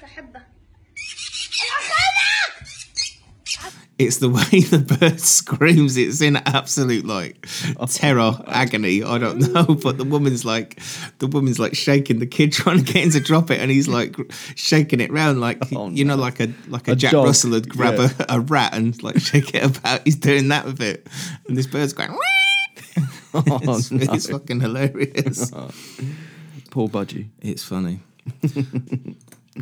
[4.03, 5.97] It's the way the bird screams.
[5.97, 7.47] It's in absolute like
[7.89, 9.03] terror, agony.
[9.03, 10.81] I don't know, but the woman's like,
[11.19, 13.89] the woman's like shaking the kid, trying to get him to drop it, and he's
[13.89, 14.17] like
[14.55, 17.51] shaking it round like Oh, you know, like a like a, A Jack dog, Russell
[17.53, 18.11] would grab yeah.
[18.29, 20.03] a, a rat and like shake it about.
[20.05, 21.07] He's doing that with it,
[21.49, 22.11] and this bird's going.
[23.35, 24.13] Oh, it's, no.
[24.13, 25.51] it's fucking hilarious.
[26.71, 27.29] Poor budgie.
[27.41, 28.01] It's funny.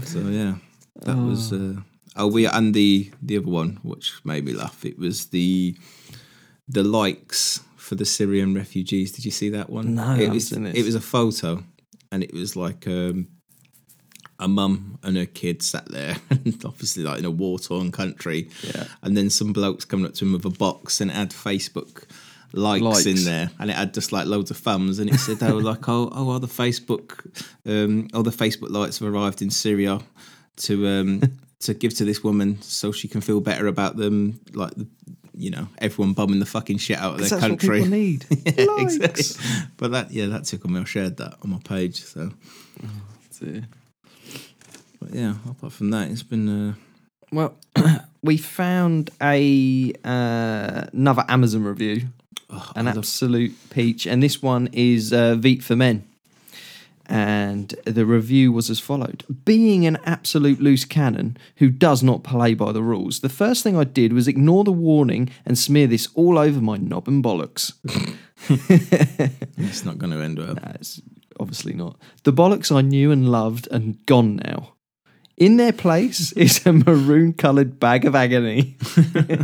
[0.02, 0.54] so yeah,
[1.02, 1.52] that was.
[1.52, 1.76] Uh,
[2.16, 2.54] oh, we are.
[2.54, 4.84] and the the other one, which made me laugh.
[4.84, 5.76] It was the
[6.68, 9.12] the likes for the Syrian refugees.
[9.12, 9.94] Did you see that one?
[9.94, 10.52] No, it was.
[10.52, 11.64] It was a photo,
[12.12, 13.28] and it was like um,
[14.38, 18.48] a mum and her kid sat there, and obviously like in a war torn country.
[18.62, 18.84] Yeah.
[19.02, 22.04] And then some blokes coming up to him with a box, and it had Facebook.
[22.52, 23.06] Likes, Likes.
[23.06, 25.62] in there, and it had just like loads of thumbs, and it said, they were
[25.62, 27.24] like oh, oh, all the Facebook,
[27.64, 30.00] um, all the Facebook lights have arrived in Syria
[30.56, 31.22] to um
[31.60, 34.72] to give to this woman so she can feel better about them, like
[35.34, 37.78] you know everyone bumming the fucking shit out of their that's what country.
[37.78, 38.26] people need.
[38.58, 38.96] Yeah, Likes.
[38.96, 39.44] exactly.
[39.76, 40.80] But that yeah, that took me.
[40.80, 42.02] I shared that on my page.
[42.04, 42.30] So,
[43.22, 43.64] That's it.
[45.00, 45.34] but yeah.
[45.48, 46.48] Apart from that, it's been.
[46.48, 46.74] Uh,
[47.32, 47.54] Well,
[48.22, 52.08] we found a uh, another Amazon review,
[52.50, 56.04] oh, an I love- absolute peach, and this one is uh, Veet for Men.
[57.10, 62.54] And the review was as followed Being an absolute loose cannon who does not play
[62.54, 66.08] by the rules, the first thing I did was ignore the warning and smear this
[66.14, 67.72] all over my knob and bollocks.
[69.58, 70.54] it's not going to end well.
[70.54, 71.02] Nah, it's
[71.40, 71.98] obviously not.
[72.22, 74.74] The bollocks I knew and loved and gone now.
[75.40, 78.76] In their place is a maroon coloured bag of agony,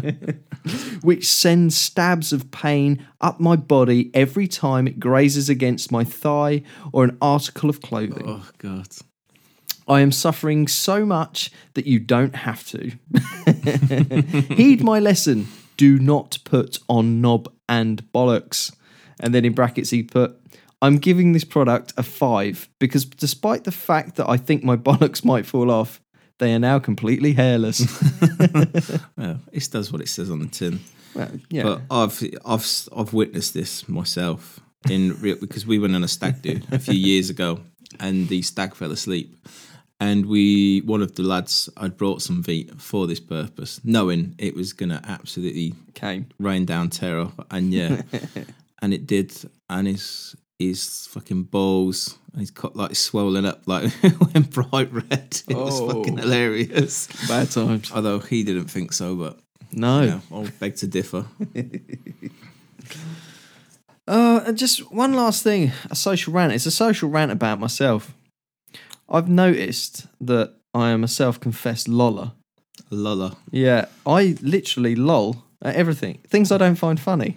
[1.02, 6.62] which sends stabs of pain up my body every time it grazes against my thigh
[6.92, 8.24] or an article of clothing.
[8.26, 8.88] Oh god.
[9.88, 12.92] I am suffering so much that you don't have to.
[14.54, 15.46] Heed my lesson.
[15.76, 18.74] Do not put on knob and bollocks.
[19.20, 20.36] And then in brackets, he put,
[20.82, 25.24] I'm giving this product a five because despite the fact that I think my bollocks
[25.24, 26.00] might fall off,
[26.38, 27.80] they are now completely hairless.
[29.16, 30.80] Well, it does what it says on the tin.
[31.14, 31.62] well, yeah.
[31.62, 34.60] But I've I've I've witnessed this myself
[34.90, 37.60] in real because we went on a stag do a few years ago,
[37.98, 39.34] and the stag fell asleep,
[39.98, 44.54] and we one of the lads I'd brought some Veet for this purpose, knowing it
[44.54, 46.26] was gonna absolutely came.
[46.38, 48.02] rain down terror, and yeah,
[48.82, 49.32] and it did,
[49.70, 53.92] and his his fucking balls and he's got like swollen up like
[54.34, 55.42] went bright red.
[55.48, 56.22] It was fucking Oh.
[56.22, 57.08] hilarious.
[57.28, 57.90] Bad times.
[57.92, 59.38] Although he didn't think so, but
[59.72, 60.00] No.
[60.00, 61.26] you know, I'll beg to differ.
[64.08, 66.52] Uh, and just one last thing a social rant.
[66.52, 68.14] It's a social rant about myself.
[69.08, 72.32] I've noticed that I am a self confessed loller.
[72.90, 73.36] Lola.
[73.50, 76.20] Yeah, I literally lol at everything.
[76.28, 77.36] Things I don't find funny.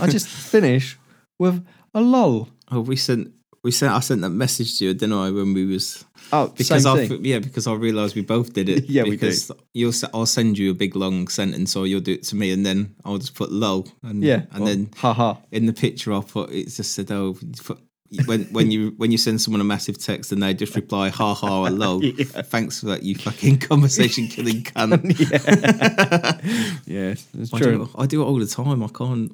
[0.00, 0.96] I just finish
[1.38, 2.48] with a lol.
[2.70, 5.64] Oh, we sent we sent I sent that message to you, didn't I, when we
[5.66, 7.24] was Oh, because same I thing.
[7.24, 8.84] yeah because I realised we both did it.
[8.88, 9.16] Yeah, we do.
[9.16, 12.52] because You'll I'll send you a big long sentence, or you'll do it to me,
[12.52, 15.34] and then I'll just put lol, and yeah, and or then haha.
[15.50, 17.36] in the picture I'll put it just said oh.
[18.26, 21.32] When when you when you send someone a massive text and they just reply ha
[21.32, 22.24] ha or lol, Yeah.
[22.42, 25.14] thanks for that you fucking conversation killing cunt.
[25.20, 26.40] yeah,
[26.86, 27.84] yeah, it's I true.
[27.86, 28.82] do, I do it all the time.
[28.82, 29.32] I can't.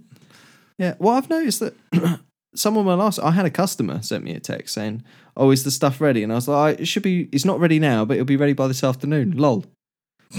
[0.78, 1.74] Yeah, well, I've noticed that
[2.56, 5.02] some of my last, I had a customer sent me a text saying,
[5.36, 7.28] "Oh, is the stuff ready?" And I was like, "It should be.
[7.32, 9.64] It's not ready now, but it'll be ready by this afternoon." Lol.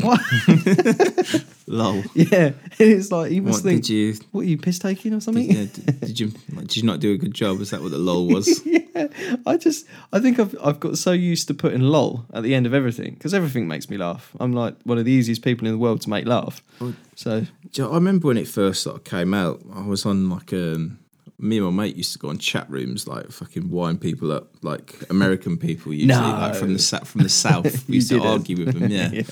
[0.02, 0.20] What?
[1.68, 2.04] Lol.
[2.14, 4.14] yeah, it's like he must What think, did you?
[4.32, 6.32] "What are you piss taking or Did, something?" yeah, did, did you?
[6.54, 7.62] Like, did you not do a good job?
[7.62, 8.66] Is that what the lol was?
[8.66, 9.08] yeah,
[9.46, 12.66] I just, I think I've, I've got so used to putting lol at the end
[12.66, 14.32] of everything because everything makes me laugh.
[14.40, 16.64] I'm like one of the easiest people in the world to make laugh.
[16.82, 16.94] Oh.
[17.16, 19.62] So you know, I remember when it first sort of came out.
[19.74, 21.00] I was on like um,
[21.40, 24.50] me and my mate used to go on chat rooms, like fucking wind people up,
[24.64, 27.88] like American people usually, like from the from the south.
[27.88, 29.10] We used to argue with them, yeah.
[29.14, 29.24] yeah.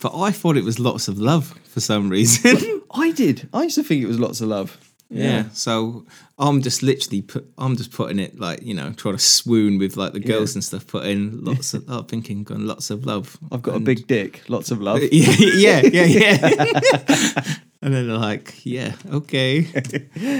[0.00, 2.82] But I thought it was lots of love for some reason.
[2.94, 3.48] I did.
[3.52, 4.78] I used to think it was lots of love.
[5.10, 5.44] yeah.
[5.52, 6.04] So
[6.38, 7.50] I'm just literally put.
[7.56, 10.62] I'm just putting it like you know, trying to swoon with like the girls and
[10.62, 10.86] stuff.
[10.86, 13.38] Putting lots of, I'm thinking, going lots of love.
[13.50, 14.42] I've got a big dick.
[14.48, 15.00] Lots of love.
[15.00, 17.42] yeah, yeah, yeah, yeah.
[17.80, 19.64] and then they're like, yeah, okay.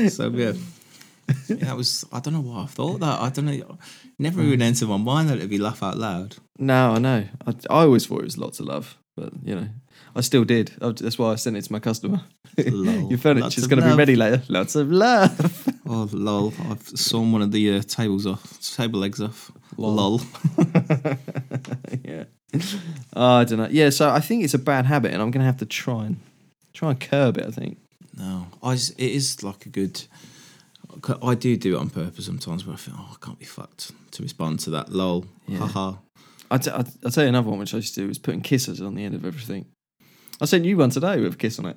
[0.08, 0.52] so yeah,
[1.48, 2.04] that was.
[2.12, 3.20] I don't know why I thought that.
[3.20, 3.78] I don't know.
[4.18, 6.36] Never even entered my mind that it'd be laugh out loud.
[6.58, 7.24] No, I know.
[7.46, 9.68] I, I always thought it was lots of love, but you know,
[10.16, 10.72] I still did.
[10.80, 12.22] I, that's why I sent it to my customer.
[12.58, 13.08] Lol.
[13.10, 14.42] Your furniture's going to be ready later.
[14.48, 15.68] Lots of love.
[15.90, 16.52] Oh lol!
[16.68, 19.50] I've sawn one of the uh, tables off, table legs off.
[19.78, 20.20] Lol.
[22.04, 22.24] yeah.
[23.14, 23.68] Oh, I don't know.
[23.70, 26.04] Yeah, so I think it's a bad habit, and I'm going to have to try
[26.04, 26.20] and
[26.74, 27.46] try and curb it.
[27.46, 27.78] I think.
[28.18, 28.74] No, I.
[28.74, 30.02] s- It is like a good.
[31.22, 33.92] I do do it on purpose sometimes, where I think, oh, I can't be fucked
[34.12, 34.90] to respond to that.
[34.90, 35.24] Lol.
[35.46, 35.58] Yeah.
[35.58, 35.94] Haha.
[36.50, 38.40] I t- I- I'll tell you another one which I used to do was putting
[38.40, 39.66] kisses on the end of everything.
[40.40, 41.76] I sent you one today with a kiss on it.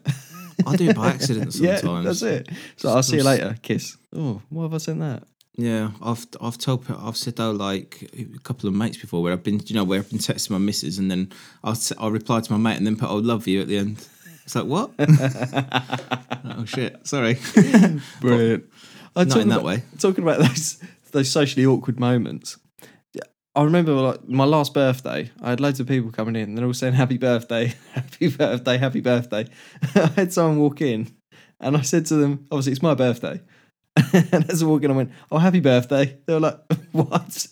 [0.65, 1.83] I do it by accident sometimes.
[1.83, 2.49] yeah, that's it.
[2.77, 3.55] So I'll see you later.
[3.61, 3.97] Kiss.
[4.15, 5.23] Oh, why have I sent that?
[5.57, 9.43] Yeah, I've I've told I've said though like a couple of mates before where I've
[9.43, 11.31] been you know where I've been texting my missus and then
[11.63, 14.07] I'll I'll reply to my mate and then put I love you at the end.
[14.45, 14.91] It's like what?
[14.99, 17.05] oh shit!
[17.05, 17.37] Sorry,
[18.21, 18.65] Brilliant.
[19.15, 19.83] I'm not in talking that about- way.
[19.99, 20.77] talking about those
[21.11, 22.57] those socially awkward moments.
[23.53, 25.29] I remember like my last birthday.
[25.41, 26.55] I had loads of people coming in.
[26.55, 29.45] They're all saying "Happy birthday, Happy birthday, Happy birthday."
[29.95, 31.13] I had someone walk in,
[31.59, 33.41] and I said to them, "Obviously, it's my birthday."
[34.31, 36.59] and as I walked in, I went, "Oh, Happy birthday!" They were like,
[36.93, 37.45] "What?"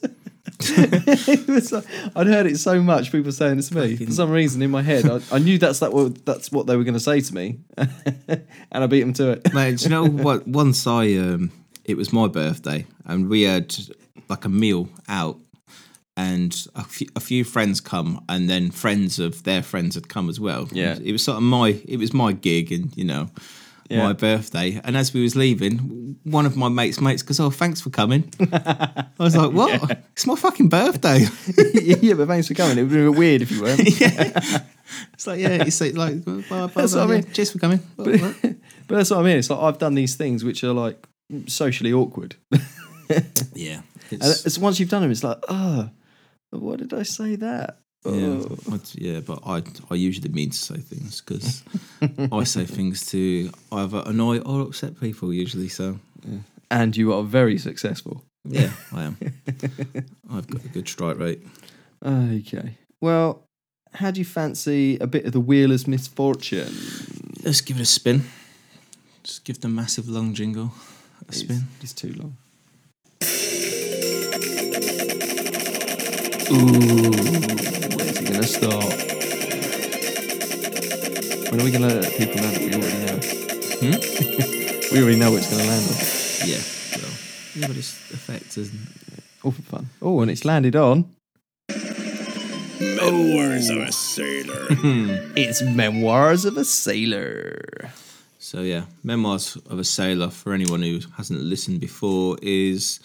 [0.61, 3.11] It was, like- I'd heard it so much.
[3.11, 5.05] People saying it to me for some reason in my head.
[5.09, 5.93] I, I knew that's that.
[5.93, 9.31] What, that's what they were going to say to me, and I beat them to
[9.31, 9.53] it.
[9.53, 10.47] Mate, do you know what?
[10.47, 11.51] Once I, um,
[11.85, 13.75] it was my birthday, and we had
[14.27, 15.39] like a meal out,
[16.17, 20.29] and a few, a few friends come, and then friends of their friends had come
[20.29, 20.67] as well.
[20.71, 20.97] Yeah.
[21.01, 23.29] it was sort of my, it was my gig, and you know,
[23.89, 24.03] Yeah.
[24.03, 24.79] my birthday.
[24.83, 28.31] And as we was leaving, one of my mates' mates goes, "Oh, thanks for coming."
[28.39, 29.99] I was like, "What?
[30.13, 31.25] It's my fucking birthday."
[32.01, 32.77] yeah, but thanks for coming.
[32.77, 33.81] It would be weird if you weren't.
[35.13, 37.21] It's like, yeah, it's like, like blah, blah, That's blah, what I yeah.
[37.33, 37.77] Cheers for coming.
[37.95, 38.07] What?
[38.41, 39.37] But that's what I mean.
[39.37, 41.07] It's like I've done these things which are like
[41.45, 42.35] socially awkward.
[43.53, 45.89] yeah, And it's, it's once you've done them, it's like, oh,
[46.49, 47.77] why did I say that?
[48.05, 48.73] Yeah, uh, Oh.
[48.73, 51.63] I'd- yeah, but I I usually mean to say things because
[52.31, 55.69] I say things to either annoy or upset people usually.
[55.69, 55.99] So
[56.71, 58.23] And you are very successful.
[58.45, 59.17] yeah, I am.
[60.31, 61.41] I've got a good strike rate.
[62.05, 62.77] Okay.
[63.01, 63.43] Well,
[63.93, 66.73] how do you fancy a bit of the Wheel of Misfortune?
[67.43, 68.23] Let's give it a spin.
[69.23, 70.71] Just give the massive long jingle
[71.27, 71.63] a spin.
[71.81, 72.37] It's, it's too long.
[76.51, 77.78] Ooh,
[78.39, 78.93] going to start?
[81.51, 83.19] When are we going to let people know that we already know?
[83.79, 83.99] Hmm?
[84.91, 85.95] We already know what it's going to land on.
[86.49, 86.57] Yeah,
[86.97, 87.13] well,
[87.53, 88.73] yeah, but it's effect, isn't
[89.13, 89.23] it?
[89.43, 89.89] All for fun.
[90.01, 91.05] Oh, and it's landed on.
[92.79, 94.65] Memoirs of a Sailor.
[95.35, 97.91] It's Memoirs of a Sailor.
[98.39, 100.31] So yeah, memoirs of a sailor.
[100.31, 102.99] For anyone who hasn't listened before, is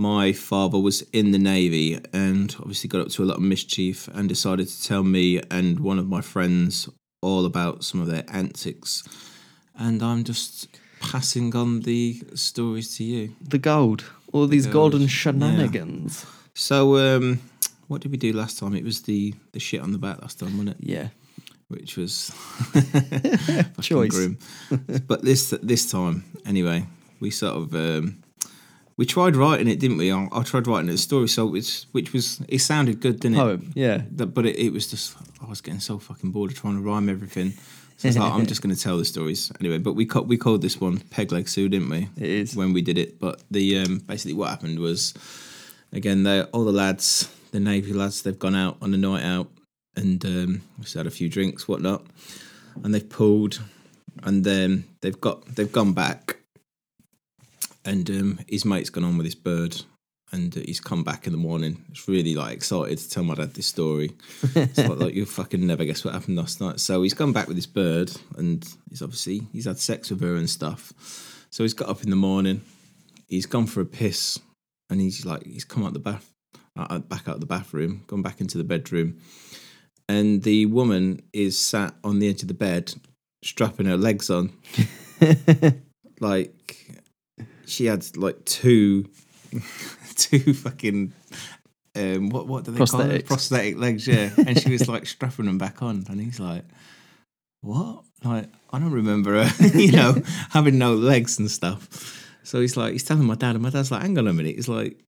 [0.00, 4.08] my father was in the navy and obviously got up to a lot of mischief
[4.14, 6.88] and decided to tell me and one of my friends
[7.20, 9.04] all about some of their antics.
[9.78, 10.68] And I'm just
[11.00, 13.36] passing on the stories to you.
[13.46, 14.04] The gold.
[14.32, 15.08] All these Gold, golden yeah.
[15.08, 16.24] shenanigans.
[16.54, 17.40] So, um,
[17.88, 18.74] what did we do last time?
[18.74, 20.76] It was the the shit on the back last time, wasn't it?
[20.80, 21.08] Yeah.
[21.68, 22.32] Which was
[23.82, 24.10] Choice.
[24.10, 24.38] grim.
[25.06, 26.86] but this this time, anyway,
[27.20, 28.22] we sort of um,
[29.00, 30.12] we tried writing it, didn't we?
[30.12, 33.40] I, I tried writing a story, so it's which was it sounded good, didn't it?
[33.40, 33.72] Poem.
[33.74, 34.02] Yeah.
[34.10, 37.08] But it, it was just I was getting so fucking bored of trying to rhyme
[37.08, 37.54] everything.
[37.96, 39.78] So I was like, I'm just going to tell the stories anyway.
[39.78, 42.10] But we ca- we called this one Peg Leg Sue, didn't we?
[42.18, 42.54] It is.
[42.54, 43.18] when we did it.
[43.18, 45.14] But the um, basically what happened was,
[45.94, 49.48] again, they all the lads, the navy lads, they've gone out on a night out
[49.96, 52.04] and um, just had a few drinks, whatnot,
[52.84, 53.62] and they've pulled,
[54.24, 56.36] and then they've got they've gone back,
[57.84, 59.82] and um, his mate's gone on with his bird.
[60.32, 61.84] And uh, he's come back in the morning.
[61.88, 64.12] He's really like excited to tell my dad this story.
[64.54, 66.78] It's like, like you'll fucking never guess what happened last night.
[66.78, 70.36] So he's gone back with his bird, and he's obviously he's had sex with her
[70.36, 70.92] and stuff.
[71.50, 72.62] So he's got up in the morning,
[73.26, 74.38] he's gone for a piss,
[74.88, 76.32] and he's like he's come out the bath,
[76.76, 79.18] uh, back out the bathroom, gone back into the bedroom,
[80.08, 82.94] and the woman is sat on the edge of the bed,
[83.42, 84.52] strapping her legs on,
[86.20, 86.99] like
[87.70, 89.08] she had like two,
[90.16, 91.12] two fucking.
[91.96, 93.26] Um, what what do they call it?
[93.26, 94.30] Prosthetic legs, yeah.
[94.46, 96.64] And she was like strapping them back on, and he's like,
[97.62, 98.04] "What?
[98.22, 102.92] Like I don't remember her, you know, having no legs and stuff." So he's like,
[102.92, 104.98] he's telling my dad, and my dad's like, "Hang on a minute." He's like,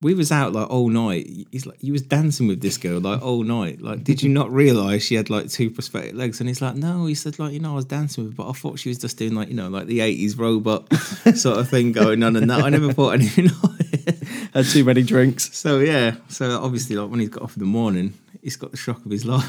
[0.00, 3.22] "We was out like all night." He's like, "You was dancing with this girl like
[3.22, 3.80] all night.
[3.80, 7.06] Like, did you not realise she had like two prosthetic legs?" And he's like, "No."
[7.06, 8.98] He said, "Like, you know, I was dancing with, her, but I thought she was
[8.98, 10.92] just doing like, you know, like the '80s robot
[11.34, 14.18] sort of thing going on, and that I never thought anything it."
[14.54, 15.56] Had too many drinks.
[15.56, 18.76] So yeah, so obviously, like when he's got off in the morning, he's got the
[18.76, 19.46] shock of his life.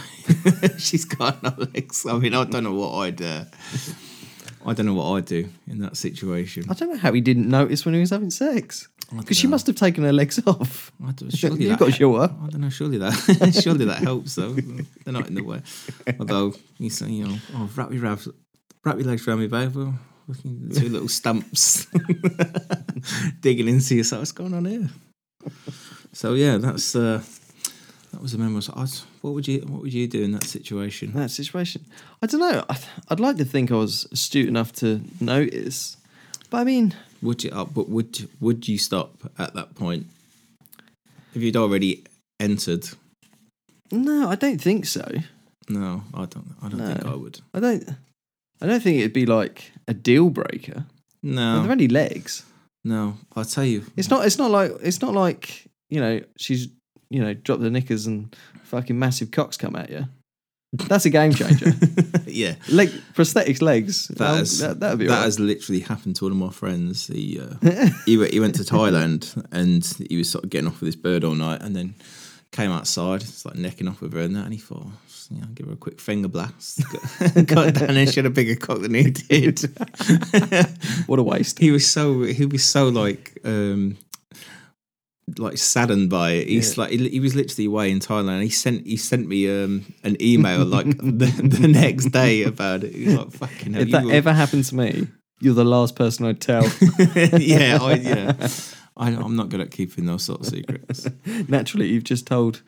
[0.80, 2.06] She's got no legs.
[2.06, 3.46] I mean, I don't know what I'd, uh,
[4.66, 6.66] I don't know what I'd do in that situation.
[6.70, 8.88] I don't know how he didn't notice when he was having sex.
[9.18, 10.92] Because she must have taken her legs off.
[11.06, 12.24] I don't, surely You've that, got sure.
[12.24, 12.70] I don't know.
[12.70, 14.54] Surely that, surely that helps though.
[14.54, 15.62] They're not in the way.
[16.20, 18.20] Although you say, you know, oh, wrap your wrap,
[18.84, 19.76] wrap your legs around me, babe.
[19.76, 19.96] Well,
[20.28, 21.88] looking two little stumps
[23.42, 24.22] digging into yourself.
[24.22, 24.90] What's going on here?
[26.14, 27.24] So yeah, that's uh,
[28.12, 28.62] that was a memory.
[28.62, 31.14] So I was, what would you what would you do in that situation?
[31.14, 31.86] that situation.
[32.22, 32.64] I don't know.
[32.70, 32.78] I,
[33.10, 35.98] I'd like to think I was astute enough to notice,
[36.50, 37.74] but I mean, Would you up?
[37.74, 40.08] But would would you stop at that point
[41.36, 42.04] if you'd already
[42.40, 42.88] entered?
[43.92, 45.04] no, I don't think so.
[45.68, 46.56] No, I don't.
[46.62, 47.40] I don't think I would.
[47.54, 47.90] I don't.
[48.62, 50.86] I don't think it'd be like a deal breaker.
[51.22, 52.46] No, They're only legs.
[52.84, 53.18] no.
[53.36, 53.86] I'll tell you.
[53.98, 54.26] It's not.
[54.26, 54.72] It's not like.
[54.82, 56.22] It's not like you know.
[56.38, 56.68] She's
[57.10, 60.06] you know dropped the knickers and fucking massive cocks come at you.
[60.74, 61.74] That's a game changer.
[62.28, 62.56] yeah.
[62.70, 64.08] Leg prosthetics legs.
[64.10, 65.26] That Well, has that, that'd be that all right.
[65.26, 67.08] has literally happened to one of my friends.
[67.08, 67.56] He uh,
[68.06, 70.96] he went, he went to Thailand and he was sort of getting off with this
[70.96, 71.96] bird all night, and then
[72.52, 74.88] came outside, it's like necking off with her and that, and he thought,
[75.32, 76.82] you know, give her a quick finger blast.
[77.36, 79.60] Got, got down and she had a bigger cock than he did.
[81.06, 81.60] What a waste.
[81.60, 83.98] he was so he was so like um
[85.38, 86.48] like saddened by it.
[86.48, 88.42] He's like he, he was literally away in Thailand.
[88.44, 92.96] He sent he sent me um an email like the, the next day about it.
[92.96, 93.82] He was like fucking hell.
[93.84, 95.08] If that will- ever happened to me,
[95.42, 96.64] you're the last person I'd tell.
[97.16, 98.48] yeah, I, yeah.
[98.98, 101.08] I, I'm not good at keeping those sort of secrets.
[101.48, 102.62] Naturally, you've just told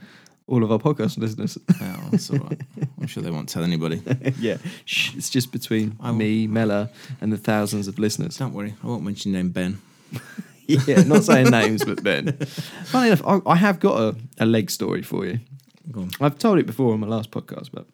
[0.47, 1.57] all of our podcast listeners.
[1.82, 2.59] Oh, that's all right.
[2.99, 4.01] I'm sure they won't tell anybody.
[4.39, 6.89] yeah, Shh, it's just between me, Mellor,
[7.20, 8.38] and the thousands of listeners.
[8.38, 9.82] Don't worry, I won't mention your name Ben.
[10.88, 12.34] yeah, not saying names, but Ben.
[12.86, 15.39] Funny enough, I, I have got a, a leg story for you.
[15.91, 16.11] Go on.
[16.19, 17.88] I've told it before on my last podcast, but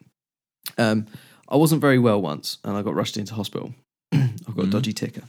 [0.77, 1.07] um,
[1.49, 3.73] I wasn't very well once, and I got rushed into hospital.
[4.11, 5.23] I've got a dodgy ticker,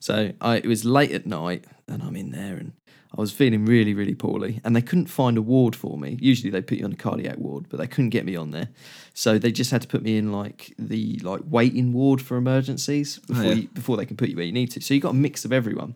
[0.00, 2.72] so I, it was late at night, and I'm in there, and
[3.16, 6.18] I was feeling really, really poorly, and they couldn't find a ward for me.
[6.20, 8.68] Usually they put you on a cardiac ward, but they couldn't get me on there,
[9.14, 13.18] so they just had to put me in like the like waiting ward for emergencies
[13.20, 13.52] before yeah.
[13.52, 14.80] you, before they can put you where you need to.
[14.80, 15.94] So you got a mix of everyone.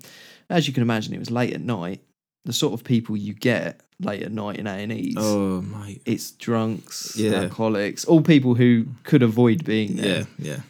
[0.51, 2.01] As you can imagine, it was late at night.
[2.44, 6.01] The sort of people you get late at night in A and E's Oh, mate.
[6.07, 7.32] it's drunks, Yeah.
[7.42, 10.61] alcoholics, all people who could avoid being there Yeah, yeah.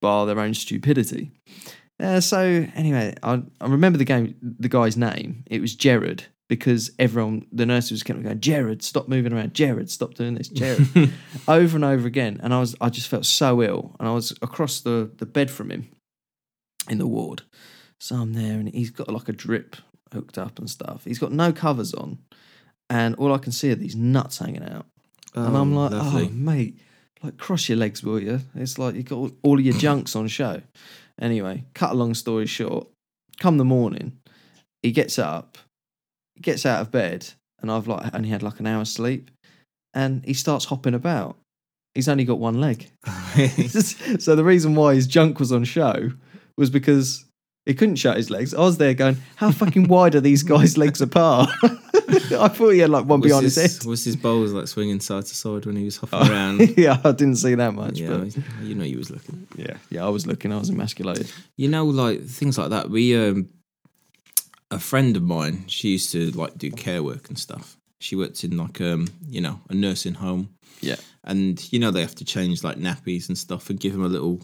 [0.00, 1.30] bar their own stupidity.
[2.00, 5.44] Uh, so anyway, I, I remember the game, the guy's name.
[5.46, 9.54] It was Jared because everyone, the nurses kept going, Jared, stop moving around.
[9.54, 10.48] Jared, stop doing this.
[10.48, 10.88] Jared,
[11.46, 12.40] over and over again.
[12.42, 15.50] And I was, I just felt so ill, and I was across the the bed
[15.50, 15.88] from him
[16.88, 17.42] in the ward.
[18.02, 19.76] So I'm there, and he's got like a drip
[20.12, 21.04] hooked up and stuff.
[21.04, 22.18] He's got no covers on,
[22.90, 24.86] and all I can see are these nuts hanging out.
[25.36, 26.26] and I'm oh, like, oh, lovely.
[26.26, 26.80] oh, mate,
[27.22, 28.40] like cross your legs, will you?
[28.56, 30.62] It's like you got all, all of your junks on show.
[31.20, 32.88] Anyway, cut a long story short,
[33.38, 34.18] come the morning,
[34.82, 35.56] he gets up,
[36.40, 37.28] gets out of bed,
[37.60, 39.30] and I've like only had like an hour's sleep,
[39.94, 41.36] and he starts hopping about.
[41.94, 42.90] He's only got one leg.
[43.06, 46.10] so the reason why his junk was on show
[46.58, 47.26] was because
[47.66, 48.54] he couldn't shut his legs.
[48.54, 51.48] I was there going, how fucking wide are these guys' legs apart?
[51.62, 53.86] I thought he had like one was behind his, his, head.
[53.86, 56.76] was his bowls like swinging side to side when he was hopping around?
[56.76, 59.46] yeah, I didn't see that much, yeah, but you know you was looking.
[59.56, 60.52] yeah, yeah, I was looking.
[60.52, 61.30] I was emasculated.
[61.56, 62.90] You know, like things like that.
[62.90, 63.48] We, um,
[64.70, 67.76] a friend of mine, she used to like do care work and stuff.
[68.00, 72.00] She worked in like um, you know, a nursing home, Yeah, and you know they
[72.00, 74.40] have to change like nappies and stuff and give them a little,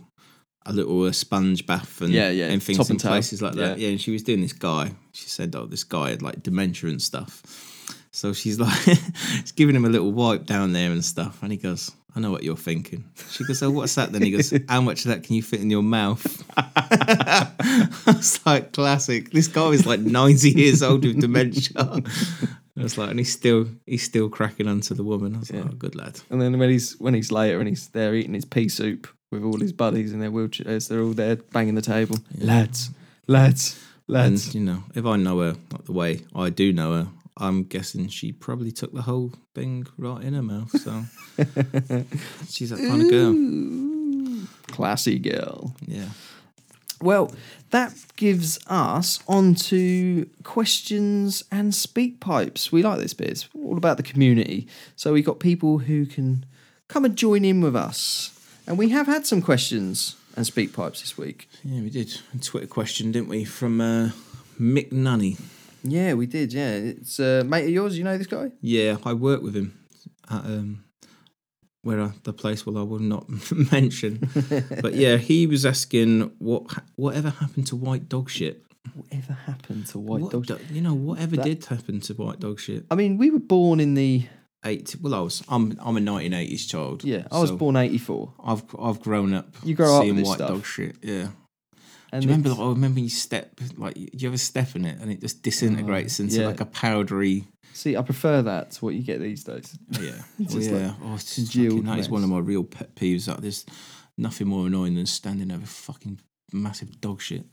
[0.67, 3.79] a little uh, sponge bath and Yeah, yeah, and things top in places like that.
[3.79, 3.87] Yeah.
[3.87, 4.93] Yeah, and she was doing this guy.
[5.13, 7.43] She said, "Oh, this guy had like dementia and stuff."
[8.11, 8.77] So she's like,
[9.37, 12.31] she's giving him a little wipe down there and stuff, and he goes, "I know
[12.31, 15.23] what you're thinking." She goes, "Oh, what's that?" Then he goes, "How much of that
[15.25, 17.51] can you fit in your mouth?" I
[18.07, 21.73] was like, "Classic." This guy is like 90 years old with dementia.
[22.79, 25.35] I was like, and he's still he's still cracking onto the woman.
[25.35, 27.89] I was like, "Oh, good lad." and then when he's when he's later and he's
[27.89, 31.37] there eating his pea soup with all his buddies in their wheelchairs, they're all there
[31.37, 32.19] banging the table.
[32.37, 32.91] Lads,
[33.27, 34.47] lads, lads.
[34.47, 37.65] And you know, if I know her like the way I do know her, I'm
[37.65, 40.71] guessing she probably took the whole thing right in her mouth.
[40.71, 41.05] So
[42.49, 44.47] she's that kind of girl.
[44.69, 45.75] Classy girl.
[45.87, 46.09] Yeah.
[47.01, 47.33] Well,
[47.71, 52.73] that gives us on to questions and speak pipes.
[52.73, 53.29] We like this bit.
[53.29, 54.67] It's all about the community.
[54.97, 56.45] So we got people who can
[56.89, 58.35] come and join in with us.
[58.69, 61.49] And we have had some questions and speak pipes this week.
[61.65, 62.13] Yeah, we did.
[62.35, 64.11] A Twitter question, didn't we, from uh,
[64.61, 65.39] Mick Nunny.
[65.83, 66.53] Yeah, we did.
[66.53, 67.97] Yeah, it's a mate of yours.
[67.97, 68.51] You know this guy?
[68.61, 69.79] Yeah, I work with him
[70.31, 70.85] at um,
[71.83, 73.27] where I, the place well I will not
[73.73, 74.29] mention.
[74.83, 76.65] but yeah, he was asking what
[76.97, 78.63] whatever happened to white dog shit.
[78.95, 80.49] Whatever happened to white What dogs?
[80.49, 82.85] do- you know, whatever That- did happen to white dog shit?
[82.91, 84.27] I mean, we were born in the
[84.65, 84.97] Eight.
[85.01, 85.43] Well, I was.
[85.49, 85.79] I'm.
[85.81, 87.05] I'm a 1980s child.
[87.05, 87.27] yeah.
[87.31, 88.33] I was so born eighty four.
[88.45, 89.49] I've I've grown up.
[89.63, 90.51] You grow up seeing with this white stuff.
[90.51, 90.97] dog shit.
[91.03, 91.29] Yeah.
[92.11, 92.51] And Do you remember?
[92.51, 96.19] Like, I remember you step like you ever step in it and it just disintegrates
[96.19, 96.47] oh, into yeah.
[96.47, 97.45] like a powdery.
[97.75, 99.79] See, I prefer that to what you get these days.
[100.01, 100.11] Yeah.
[100.39, 100.87] It's Well, just oh, yeah.
[100.87, 103.27] like oh, it's fucking, that is one of my real pet peeves.
[103.27, 103.65] That there's
[104.17, 106.21] nothing more annoying than standing over fucking
[106.53, 107.45] massive dog shit.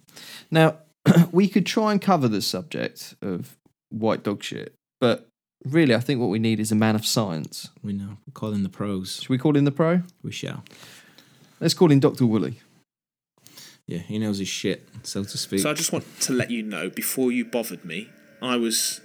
[0.49, 0.77] Now,
[1.31, 3.57] we could try and cover the subject of
[3.89, 5.27] white dog shit, but
[5.65, 7.69] really, I think what we need is a man of science.
[7.83, 8.17] We know.
[8.27, 9.17] We're calling the pros.
[9.21, 10.01] Should we call him the pro?
[10.23, 10.63] We shall.
[11.59, 12.25] Let's call him Dr.
[12.25, 12.59] Woolley.
[13.87, 15.59] Yeah, he knows his shit, so to speak.
[15.59, 18.09] So I just want to let you know before you bothered me,
[18.41, 18.99] I was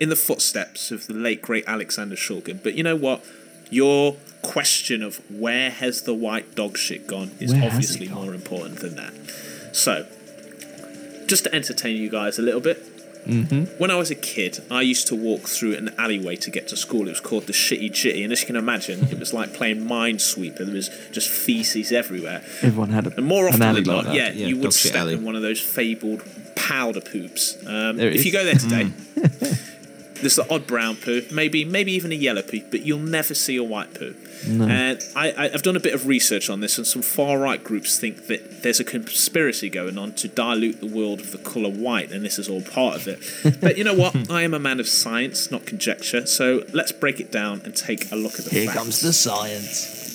[0.00, 2.62] in the footsteps of the late great Alexander Shulgin.
[2.62, 3.24] But you know what?
[3.70, 8.24] Your question of where has the white dog shit gone is Where obviously gone?
[8.24, 9.12] more important than that.
[9.74, 10.06] So,
[11.26, 12.97] just to entertain you guys a little bit,
[13.28, 13.64] Mm-hmm.
[13.78, 16.76] when I was a kid, I used to walk through an alleyway to get to
[16.76, 17.06] school.
[17.08, 19.82] It was called the Shitty Jitty, and as you can imagine, it was like playing
[19.86, 20.58] Minesweeper.
[20.64, 22.42] There was just feces everywhere.
[22.62, 24.14] Everyone had a, And more often than not, that.
[24.14, 25.14] yeah, Yeah, you would step alley.
[25.14, 26.22] in one of those fabled
[26.56, 27.56] powder poops.
[27.66, 28.24] Um, if is.
[28.26, 28.84] you go there today,
[30.20, 33.56] there's the odd brown poo, maybe maybe even a yellow poo, but you'll never see
[33.56, 34.14] a white poo.
[34.46, 37.38] And uh, I, I, I've done a bit of research on this, and some far
[37.38, 41.38] right groups think that there's a conspiracy going on to dilute the world of the
[41.38, 43.60] colour white, and this is all part of it.
[43.60, 44.30] but you know what?
[44.30, 46.26] I am a man of science, not conjecture.
[46.26, 48.78] So let's break it down and take a look at the Here facts.
[48.78, 50.07] comes the science.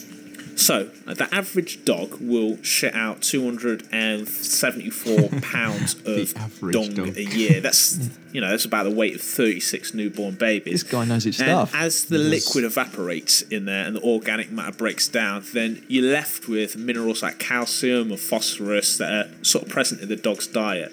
[0.55, 6.33] So, the average dog will shit out 274 pounds of
[6.71, 7.17] dung dog.
[7.17, 7.59] a year.
[7.61, 10.83] That's, you know, that's about the weight of 36 newborn babies.
[10.83, 11.71] This guy knows his And stuff.
[11.75, 16.47] as the liquid evaporates in there and the organic matter breaks down, then you're left
[16.47, 20.91] with minerals like calcium or phosphorus that are sort of present in the dog's diet.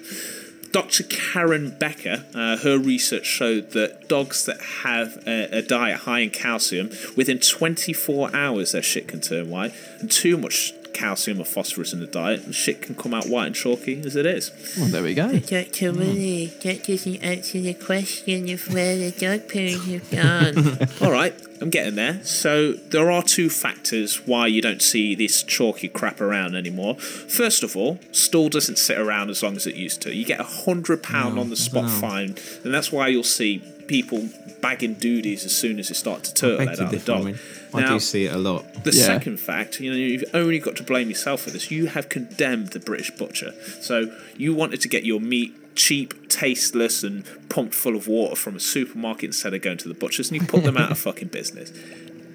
[0.71, 1.03] Dr.
[1.03, 6.29] Karen Becker, uh, her research showed that dogs that have a, a diet high in
[6.29, 11.93] calcium, within 24 hours their shit can turn white, and too much calcium or phosphorus
[11.93, 14.51] in the diet, the shit can come out white and chalky as it is.
[14.77, 15.39] Well, there we go.
[15.39, 15.93] Dr.
[15.93, 20.87] Willie, that doesn't answer the question of where the dog poo have gone.
[21.01, 22.19] All right, I'm getting there.
[22.23, 26.95] So there are two factors why you don't see this chalky crap around anymore.
[26.95, 30.13] First of all, stall doesn't sit around as long as it used to.
[30.15, 34.27] You get a hundred pound on the spot fine, and that's why you'll see people
[34.61, 37.21] bagging duties as soon as they start to turtle head out of the differ, I
[37.23, 37.39] mean,
[37.73, 38.83] I Now- do see it a lot.
[38.83, 39.05] the Yeah.
[39.05, 41.71] second fact, you know, you've only got to blame yourself for this.
[41.71, 43.53] You have condemned the British butcher.
[43.81, 48.55] So you wanted to get your meat cheap, tasteless, and pumped full of water from
[48.55, 51.29] a supermarket instead of going to the butcher's, and you put them out of fucking
[51.29, 51.71] business.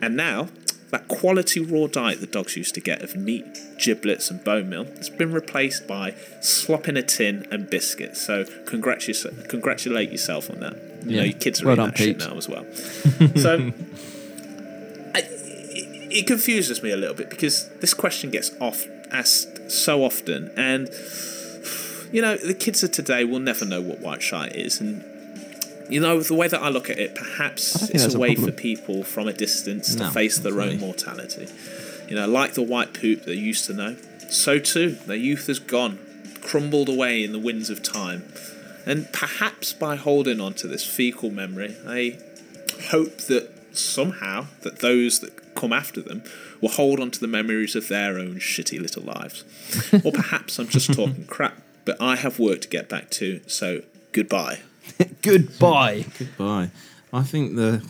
[0.01, 0.49] And now,
[0.91, 3.45] that quality raw diet the dogs used to get of meat,
[3.79, 8.21] giblets, and bone meal has been replaced by slop in a tin and biscuits.
[8.21, 10.77] So congratu- congratulate yourself on that.
[11.05, 12.67] You know, your kids are Well eating done, that shit now as well.
[13.37, 13.73] so
[16.17, 20.89] it confuses me a little bit because this question gets off asked so often, and
[22.13, 25.05] you know the kids of today will never know what white shite is, and
[25.89, 29.03] you know the way that I look at it, perhaps it's a way for people
[29.03, 31.49] from a distance to No, face their own mortality.
[32.09, 33.97] You know, like the white poop they used to know,
[34.29, 35.99] so too their youth has gone,
[36.41, 38.25] crumbled away in the winds of time,
[38.85, 42.19] and perhaps by holding on to this fecal memory, they
[42.91, 46.23] hope that somehow that those that come after them
[46.61, 49.45] will hold on to the memories of their own shitty little lives.
[50.05, 53.83] or perhaps I'm just talking crap, but I have work to get back to, so
[54.13, 54.59] goodbye.
[55.23, 56.05] Goodbye.
[56.19, 56.71] Goodbye.
[57.13, 57.83] I think the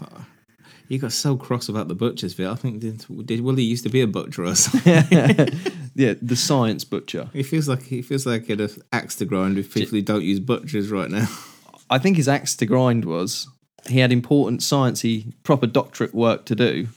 [0.88, 2.46] you got so cross about the butchers bit.
[2.48, 5.48] I think did, did Willie used to be a butcher or something?
[5.98, 7.30] Yeah, the science butcher.
[7.32, 10.02] he feels like he feels like he had an axe to grind with people who
[10.02, 11.26] don't use butchers right now.
[11.90, 13.48] I think his axe to grind was
[13.88, 16.88] he had important sciencey, proper doctorate work to do,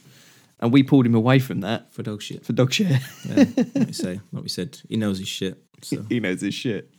[0.60, 2.44] and we pulled him away from that For dog shit.
[2.44, 2.92] for dog shit.
[3.26, 3.44] Yeah,
[3.74, 5.62] like we say, like we said, he knows his shit.
[5.82, 6.90] So he knows his shit.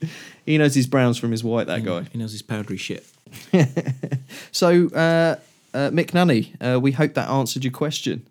[0.45, 1.67] He knows his browns from his white.
[1.67, 2.03] That guy.
[2.11, 3.05] he knows his powdery shit.
[4.51, 5.35] So, uh,
[5.73, 8.27] uh, Mick Nunny, uh, we hope that answered your question.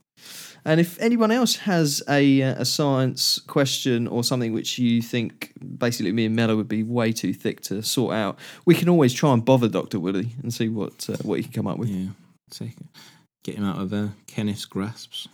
[0.65, 5.53] And if anyone else has a, uh, a science question or something which you think
[5.79, 9.15] basically me and Mellor would be way too thick to sort out, we can always
[9.15, 9.99] try and bother Dr.
[9.99, 11.89] Willie and see what uh, what he can come up with.
[11.89, 12.09] Yeah,
[12.51, 12.87] take it.
[13.43, 15.29] Get him out of uh, Kenneth's grasps.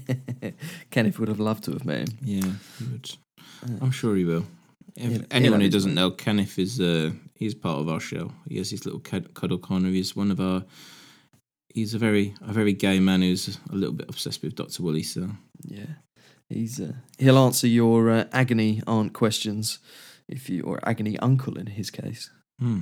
[0.90, 2.18] Kenneth would have loved to have met him.
[2.22, 3.10] Yeah, he would.
[3.80, 4.44] I'm sure he will.
[4.96, 8.32] If he'll anyone who doesn't know, Kenneth is uh, he's part of our show.
[8.48, 9.88] He has his little cuddle corner.
[9.88, 10.64] He's one of our.
[11.74, 15.02] He's a very a very gay man who's a little bit obsessed with Doctor Willie.
[15.02, 15.30] So
[15.62, 15.94] Yeah,
[16.48, 19.78] he's uh, he'll answer your uh, agony aunt questions
[20.28, 22.30] if you or agony uncle in his case.
[22.58, 22.80] hmm.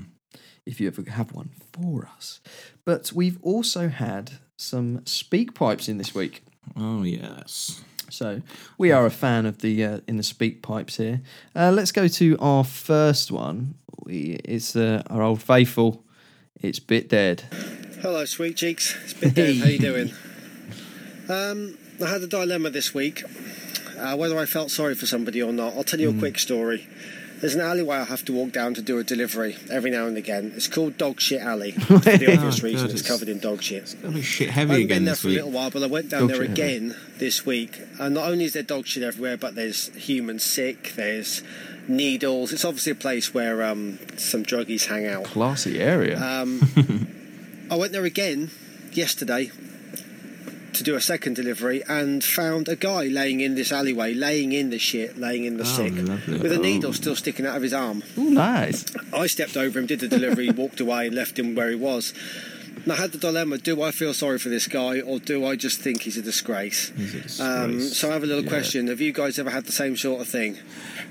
[0.67, 2.41] if you ever have one for us.
[2.85, 6.43] But we've also had some speak pipes in this week.
[6.77, 8.43] oh yes, So
[8.79, 11.21] we are a fan of the uh, in the speak pipes here.
[11.55, 13.75] Uh, let's go to our first one.
[14.05, 16.05] We, it's uh, our old faithful.
[16.61, 17.45] It's bit dead.
[18.03, 18.97] Hello, sweet cheeks.
[19.05, 19.57] It's Bit Dead.
[19.59, 20.13] How you doing?
[21.29, 23.23] Um, I had a dilemma this week,
[23.99, 25.75] uh, whether I felt sorry for somebody or not.
[25.75, 26.89] I'll tell you a quick story.
[27.41, 30.17] There's an alleyway I have to walk down to do a delivery every now and
[30.19, 30.53] again.
[30.55, 32.87] It's called Dog Shit Alley for the obvious Oh, reason.
[32.87, 33.95] God, It's it's- covered in dog shit.
[34.05, 35.87] a bit shit I heavy haven't again been there for a little while, but I
[35.87, 36.63] went down Dog there shit heavy.
[36.63, 37.81] again this week.
[37.99, 41.43] And not only is there dog shit everywhere, but there's human sick, there's
[41.89, 42.53] needles.
[42.53, 45.25] It's obviously a place where um, some druggies hang out.
[45.25, 46.21] Classy area.
[46.23, 46.61] Um,
[47.71, 48.51] I went there again
[48.93, 49.51] yesterday,
[50.75, 54.71] to do a second delivery and found a guy laying in this alleyway, laying in
[54.71, 56.39] the shit, laying in the oh, sick, lovely.
[56.39, 56.63] with a oh.
[56.63, 58.03] needle still sticking out of his arm.
[58.17, 58.85] Oh, nice.
[59.13, 62.15] I stepped over him, did the delivery, walked away, and left him where he was.
[62.85, 65.57] And I had the dilemma: do I feel sorry for this guy, or do I
[65.57, 66.91] just think he's a disgrace?
[66.97, 68.51] He's a Um, so I have a little Yeah.
[68.51, 70.59] question: Have you guys ever had the same sort of thing?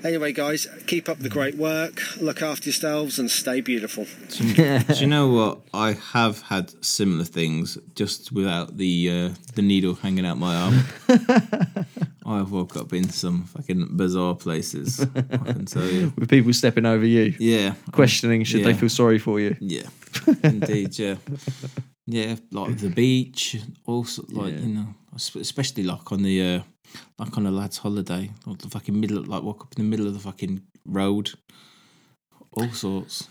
[0.04, 4.08] Anyway, guys, keep up the great work, look after yourselves, and stay beautiful.
[4.38, 5.60] Do you know what?
[5.74, 10.84] I have had similar things, just without the uh, the needle hanging out my arm.
[12.30, 15.00] I've woke up in some fucking bizarre places.
[15.02, 16.14] I can tell you.
[16.18, 19.56] With people stepping over you, Yeah, questioning should they feel sorry for you.
[19.60, 19.88] Yeah,
[20.44, 20.98] indeed.
[21.00, 21.16] Yeah,
[22.06, 22.36] yeah.
[22.52, 24.60] Like the beach, also like Yeah.
[24.60, 26.62] you know, especially like on the uh,
[27.18, 29.90] like on a lad's holiday, like the fucking middle, of, like walk up in the
[29.90, 31.32] middle of the fucking road,
[32.54, 33.28] all sorts.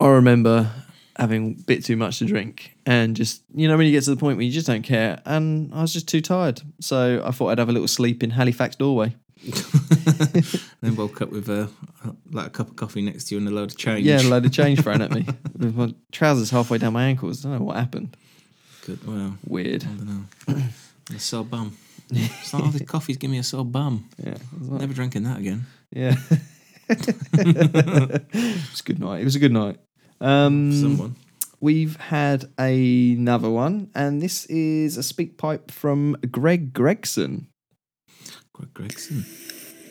[0.00, 0.70] I remember
[1.18, 4.10] having a bit too much to drink and just, you know, when you get to
[4.10, 5.20] the point where you just don't care.
[5.24, 6.60] And I was just too tired.
[6.80, 9.16] So I thought I'd have a little sleep in Halifax doorway.
[10.80, 11.68] then woke up with a
[12.30, 14.04] like a cup of coffee next to you and a load of change.
[14.06, 15.26] Yeah, a load of change thrown at me.
[15.56, 17.44] With my trousers halfway down my ankles.
[17.44, 18.16] I don't know what happened.
[18.84, 19.06] Good.
[19.06, 19.84] Well, Weird.
[19.84, 20.06] I don't
[20.48, 20.62] know.
[21.14, 21.76] a sore bum.
[22.10, 24.08] It's like, oh, the coffee's giving me a sore bum.
[24.22, 24.36] Yeah.
[24.60, 25.66] like- Never drinking that again.
[25.90, 26.14] Yeah.
[26.88, 29.20] it was a good night.
[29.20, 29.78] It was a good night.
[30.20, 31.16] Um, Someone.
[31.60, 37.48] We've had another one, and this is a speak pipe from Greg Gregson.
[38.52, 39.24] Greg Gregson.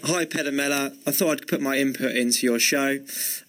[0.04, 0.92] Hi, Ped and Mellor.
[1.08, 3.00] I thought I'd put my input into your show.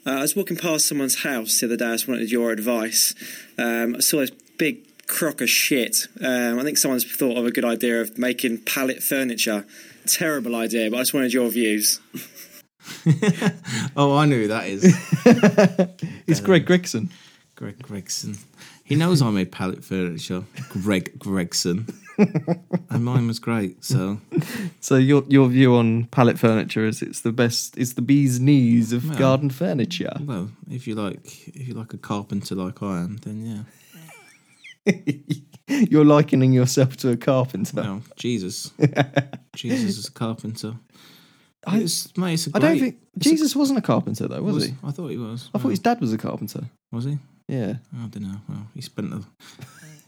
[0.07, 1.87] Uh, I was walking past someone's house the other day.
[1.87, 3.14] I just wanted your advice.
[3.59, 6.07] Um, I saw this big crock of shit.
[6.22, 9.66] Um, I think someone's thought of a good idea of making pallet furniture.
[10.07, 12.01] Terrible idea, but I just wanted your views.
[13.97, 14.84] Oh, I know who that is.
[16.26, 17.11] It's Greg um, Gregson.
[17.55, 18.37] Greg Gregson.
[18.84, 20.45] He knows I made pallet furniture.
[20.68, 21.87] Greg Gregson.
[22.91, 23.84] and mine was great.
[23.84, 24.18] So
[24.80, 28.93] So your your view on pallet furniture is it's the best, it's the bee's knees
[28.93, 29.18] of Well.
[29.18, 30.12] garden furniture.
[30.20, 33.66] well, if you like if you like a carpenter like I am, then
[34.87, 34.93] yeah.
[35.68, 37.82] You're likening yourself to a carpenter.
[37.82, 38.70] Well, Jesus.
[39.55, 40.74] Jesus is a carpenter.
[41.67, 44.29] I- It's, mate, it's a I don't great- think it's a- Jesus wasn't a carpenter
[44.29, 44.75] though, was, he?
[44.85, 45.51] I thought he was.
[45.55, 46.64] I thought his dad was a carpenter.
[46.93, 47.19] was he?
[47.49, 47.75] Yeah.
[47.95, 48.41] Oh, I don't know.
[48.49, 49.23] Well, he spent a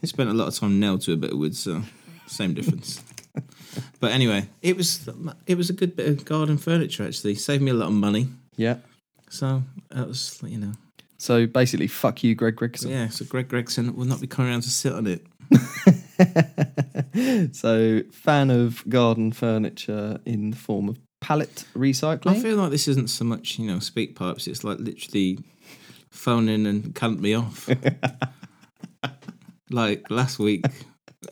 [0.01, 1.81] he spent a lot of time nailed to a bit of wood, so
[2.27, 3.01] same difference.
[3.99, 5.07] but anyway, it was
[5.47, 7.35] it was a good bit of garden furniture actually.
[7.35, 8.27] Saved me a lot of money.
[8.57, 8.77] Yeah.
[9.29, 10.71] So that was you know
[11.17, 12.91] So basically, fuck you, Greg Gregson.
[12.91, 13.07] yeah.
[13.09, 15.25] So Greg Gregson will not be coming around to sit on it.
[17.55, 22.27] so, fan of garden furniture in the form of pallet recycling.
[22.37, 24.47] I feel like this isn't so much you know speak pipes.
[24.47, 25.39] It's like literally
[26.09, 27.69] phone in and cunt me off.
[29.69, 30.65] like last week,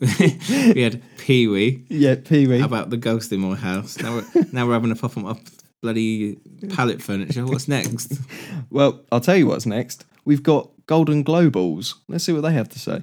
[0.00, 1.84] we had Pee Wee.
[1.88, 2.60] yeah, Pee Wee.
[2.60, 3.98] about the ghost in my house.
[3.98, 5.36] Now we're now we're having a pop on my
[5.80, 6.36] bloody
[6.70, 7.44] pallet furniture.
[7.46, 8.18] What's next?
[8.70, 10.04] Well, I'll tell you what's next.
[10.26, 11.94] We've got Golden Glow Balls.
[12.06, 13.02] Let's see what they have to say.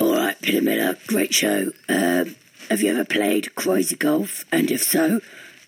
[0.00, 1.70] All right, Ped and Mellor, great show.
[1.88, 2.34] Um,
[2.68, 4.44] have you ever played crazy golf?
[4.50, 5.20] And if so,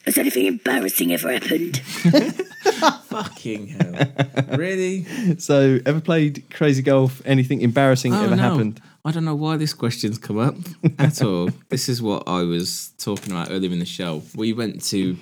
[0.04, 1.78] has anything embarrassing ever happened?
[3.04, 4.56] Fucking hell!
[4.58, 5.04] Really?
[5.38, 7.22] So, ever played crazy golf?
[7.24, 8.42] Anything embarrassing Oh, ever no.
[8.42, 8.80] happened?
[9.04, 10.56] I don't know why this question's come up
[10.98, 11.50] at all.
[11.68, 14.22] this is what I was talking about earlier in the show.
[14.34, 15.16] We went to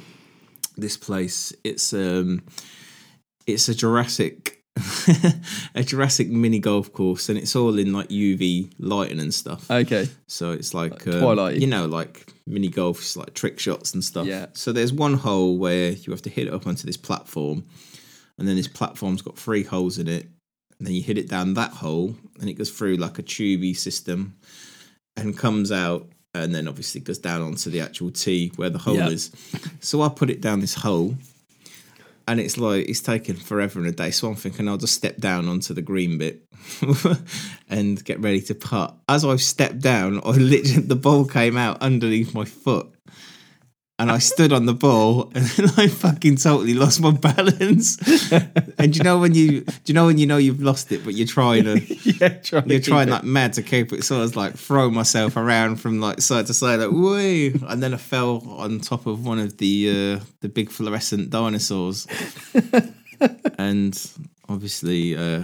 [0.77, 1.53] this place.
[1.65, 2.43] It's um,
[3.47, 4.59] it's a Jurassic.
[5.75, 9.71] a Jurassic mini golf course, and it's all in like UV lighting and stuff.
[9.71, 10.09] Okay.
[10.29, 11.57] So it's like, Like um, Twilight.
[11.59, 14.27] you know, like mini golfs, like trick shots and stuff.
[14.27, 14.47] Yeah.
[14.55, 17.65] So there's one hole where you have to hit it up onto this platform,
[18.39, 20.29] and then this platform's got three holes in it,
[20.79, 23.77] and then you hit it down that hole, and it goes through like a tubey
[23.77, 24.37] system,
[25.17, 28.97] and comes out, and then obviously goes down onto the actual tee where the hole
[28.97, 29.09] Yeah.
[29.11, 29.31] is.
[29.81, 31.15] So I put it down this hole.
[32.29, 34.11] And it's like it's taken forever and a day.
[34.11, 36.43] So I'm thinking I'll just step down onto the green bit
[37.69, 38.95] and get ready to putt.
[39.09, 42.92] As I've stepped down, I literally the ball came out underneath my foot.
[43.99, 47.99] And I stood on the ball and then I fucking totally lost my balance.
[48.79, 51.15] and you know when you do you know when you know you've lost it, but
[51.15, 51.79] you're trying to
[52.21, 53.13] yeah, trying you're keep trying it.
[53.13, 54.05] like mad to keep it.
[54.05, 57.83] So I was like throwing myself around from like side to side, like woo, and
[57.83, 62.07] then I fell on top of one of the uh, the big fluorescent dinosaurs,
[63.59, 64.13] and
[64.49, 65.17] obviously.
[65.17, 65.43] Uh,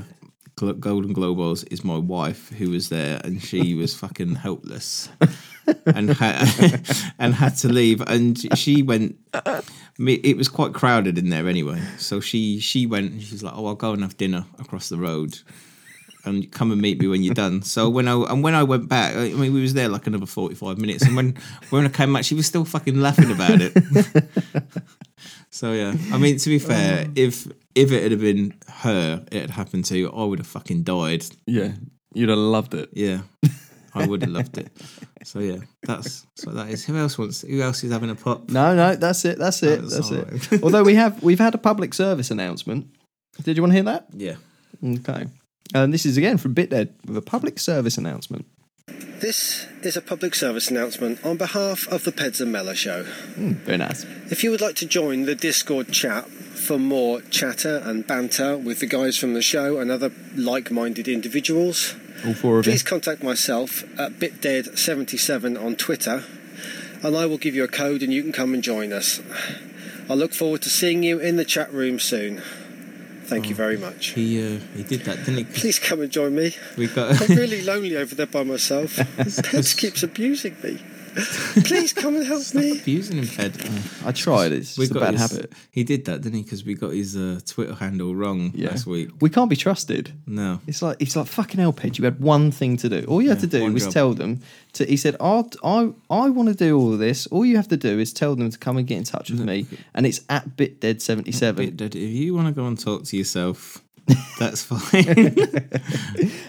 [0.59, 5.09] Golden Globals is my wife who was there, and she was fucking helpless,
[5.87, 8.01] and ha- and had to leave.
[8.03, 9.16] And she went.
[9.99, 13.12] It was quite crowded in there anyway, so she she went.
[13.12, 15.39] and She's like, "Oh, I'll go and have dinner across the road."
[16.25, 17.62] and come and meet me when you're done.
[17.62, 20.27] So when I and when I went back, I mean, we was there like another
[20.27, 21.37] 45 minutes, and when
[21.71, 23.73] when I came back, she was still fucking laughing about it.
[25.51, 29.51] so yeah, I mean, to be fair, if if it had been her, it had
[29.51, 31.25] happened to, I would have fucking died.
[31.47, 31.73] Yeah,
[32.14, 32.91] you'd have loved it.
[32.93, 33.21] Yeah,
[33.95, 34.71] I would have loved it.
[35.29, 36.87] So yeah, that's so that is.
[36.87, 37.43] Who else wants?
[37.43, 38.49] Who else is having a pop?
[38.49, 39.39] No, no, that's it.
[39.39, 39.83] That's it.
[39.83, 40.53] That's That's, it.
[40.53, 40.62] right.
[40.62, 42.87] Although we have we've had a public service announcement.
[43.43, 44.07] Did you want to hear that?
[44.14, 44.37] Yeah.
[44.83, 45.26] Okay.
[45.74, 48.47] And this is again from BitDead with a public service announcement.
[49.20, 53.03] This is a public service announcement on behalf of the Peds and Mellor Show.
[53.05, 54.05] Hmm, very nice.
[54.30, 58.78] If you would like to join the Discord chat for more chatter and banter with
[58.80, 62.72] the guys from the show and other like minded individuals, All four of you.
[62.72, 66.24] please contact myself at bitdead77 on Twitter
[67.03, 69.20] and I will give you a code and you can come and join us.
[70.11, 72.43] I look forward to seeing you in the chat room soon.
[73.29, 74.09] Thank you very much.
[74.09, 75.45] He uh, he did that, didn't he?
[75.45, 76.57] Please come and join me.
[76.79, 78.97] We got I'm really lonely over there by myself.
[79.16, 80.79] Pets keeps abusing me.
[81.65, 82.73] Please come and help me.
[82.79, 83.69] abusing him, Ped.
[84.07, 84.53] I tried.
[84.53, 85.53] It's We just a bad his- habit.
[85.71, 86.43] He did that, didn't he?
[86.43, 88.71] Because we got his uh, Twitter handle wrong Yeah.
[88.71, 89.11] last week.
[89.21, 90.13] We can't be trusted.
[90.27, 90.61] No.
[90.67, 91.99] It's like it's like fucking hell, Ped.
[91.99, 93.05] You had one thing to do.
[93.09, 93.93] All you had Yeah, to do one was job.
[93.93, 94.41] tell them.
[94.75, 97.27] To, he said, I'll, "I I want to do all of this.
[97.29, 99.41] All you have to do is tell them to come and get in touch with
[99.41, 101.67] me, and it's at bitdead seventy seven.
[101.67, 101.95] Bit dead.
[101.97, 103.83] If you want to go and talk to yourself,
[104.39, 105.35] that's fine.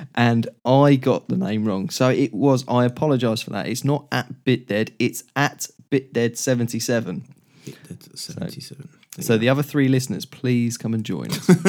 [0.16, 1.89] and I got the name wrong.
[1.89, 2.64] So it was.
[2.68, 3.68] I apologise for that.
[3.68, 4.91] It's not at bitdead.
[4.99, 7.26] It's at bitdead seventy seven.
[7.66, 8.89] Bit dead at 77.
[9.20, 11.49] So the other three listeners, please come and join us.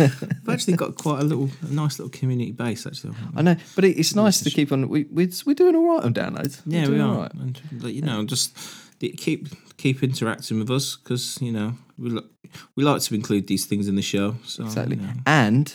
[0.00, 3.14] I've actually got quite a little, a nice little community base, actually.
[3.36, 4.88] I know, but it, it's nice to keep on.
[4.88, 6.60] We, we we're doing all right on downloads.
[6.66, 7.08] We're Yeah, we are.
[7.08, 7.34] all right.
[7.34, 8.56] And you know, just
[9.00, 12.28] keep keep interacting with us because you know we li-
[12.76, 14.36] we like to include these things in the show.
[14.44, 14.96] So Exactly.
[14.96, 15.12] you know.
[15.26, 15.74] And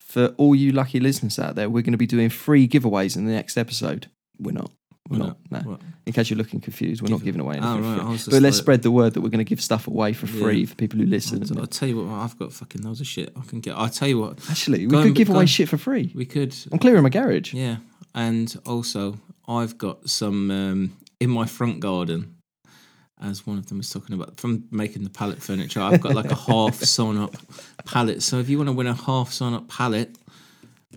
[0.00, 3.24] for all you lucky listeners out there, we're going to be doing free giveaways in
[3.26, 4.08] the next episode.
[4.38, 4.70] We're not.
[5.08, 5.36] We're We're not.
[5.50, 5.64] not.
[5.64, 5.70] No.
[5.72, 5.80] What?
[6.06, 7.84] In case you're looking confused, we're not giving away anything.
[7.84, 8.06] Oh, right, free.
[8.06, 10.12] I was But let's like- spread the word that we're going to give stuff away
[10.12, 10.66] for free Yeah.
[10.66, 11.42] for people who listen.
[11.56, 13.74] I'll, I'll tell you what, I've got fucking loads of shit I can get.
[13.76, 15.46] I'll tell you what, Actually, we could on, give away on.
[15.46, 16.12] shit for free.
[16.14, 16.54] we could.
[16.70, 17.52] I'm clearing my garage.
[17.54, 17.76] Yeah,
[18.14, 22.36] and also I've got some um, in my front garden.
[23.22, 26.30] As one of them was talking about from making the pallet furniture, I've got like
[26.30, 27.34] a half sewn up
[27.84, 28.22] pallet.
[28.22, 30.18] So if you want to win a half sewn up pallet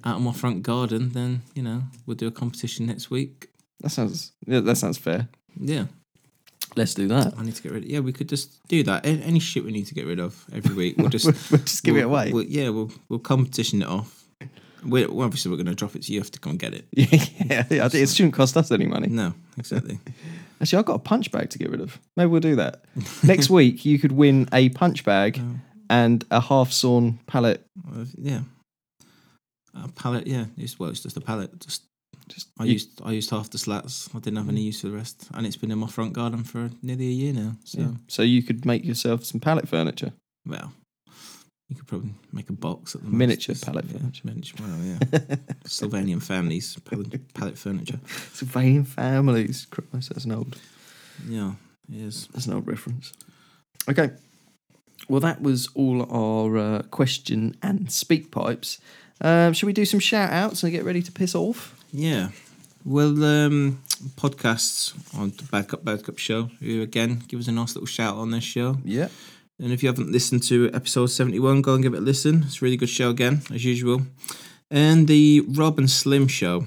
[0.04, 3.48] out of my front garden, then you know we'll do a competition next week.
[3.82, 4.32] That sounds.
[4.48, 5.28] Yeah, that sounds fair.
[5.60, 5.86] Yeah,
[6.76, 7.34] Let's do that.
[7.38, 7.84] I need to get rid.
[7.84, 9.06] of Yeah, we could just do that.
[9.06, 11.96] Any shit we need to get rid of every week, we'll just We'll just give
[11.96, 12.32] it we'll- away.
[12.34, 14.24] we'll- yeah, we'll we'll competition it off.
[14.84, 16.16] We're, well, obviously, we're going to drop it you.
[16.16, 16.86] You have to come and get it.
[16.92, 19.08] yeah, yeah, it shouldn't cost us any money.
[19.08, 20.00] No, exactly.
[20.66, 22.00] Actually, I've got a punch bag to get rid of.
[22.18, 22.86] Maybe we'll do that.
[23.24, 25.60] Next week, you could win a punch bag oh.
[25.92, 27.64] and a half sawn pallet.
[28.18, 28.40] Yeah.
[29.76, 30.46] A pallet, yeah.
[30.58, 31.60] It's well, it's just a pallet.
[31.60, 31.84] Just,
[32.28, 34.10] Just I you- used, I used half the slats.
[34.16, 36.44] I didn't have any use for the rest, and it's been in my front garden
[36.44, 37.58] for nearly a year now.
[37.64, 37.92] So, Yeah.
[38.08, 40.14] So you could make yourself some pallet furniture.
[40.48, 40.74] well,
[41.70, 43.10] you could probably make a box at the.
[43.10, 44.22] Miniature pallet yeah, furniture.
[44.26, 44.98] Miniature, well, yeah.
[45.66, 48.00] Sylvanian families, pallet, pallet furniture.
[48.34, 49.66] Surveying families.
[49.70, 50.60] Christ, that's an old
[51.28, 51.54] Yeah,
[51.92, 52.28] it is.
[52.34, 53.14] that's an old reference.
[53.90, 54.12] Okay.
[55.10, 58.80] Well, that was all our uh, question and speak pipes.
[59.22, 61.80] Um, should we do some shout outs and get ready to piss off?
[61.92, 62.30] Yeah.
[62.84, 63.82] Well, um,
[64.16, 66.50] podcasts on the Bad Cup Bad Cup show.
[66.60, 68.78] You again give us a nice little shout on this show.
[68.84, 69.08] Yeah.
[69.60, 72.44] And if you haven't listened to episode 71, go and give it a listen.
[72.46, 74.02] It's a really good show again, as usual.
[74.70, 76.66] And the Rob and Slim show,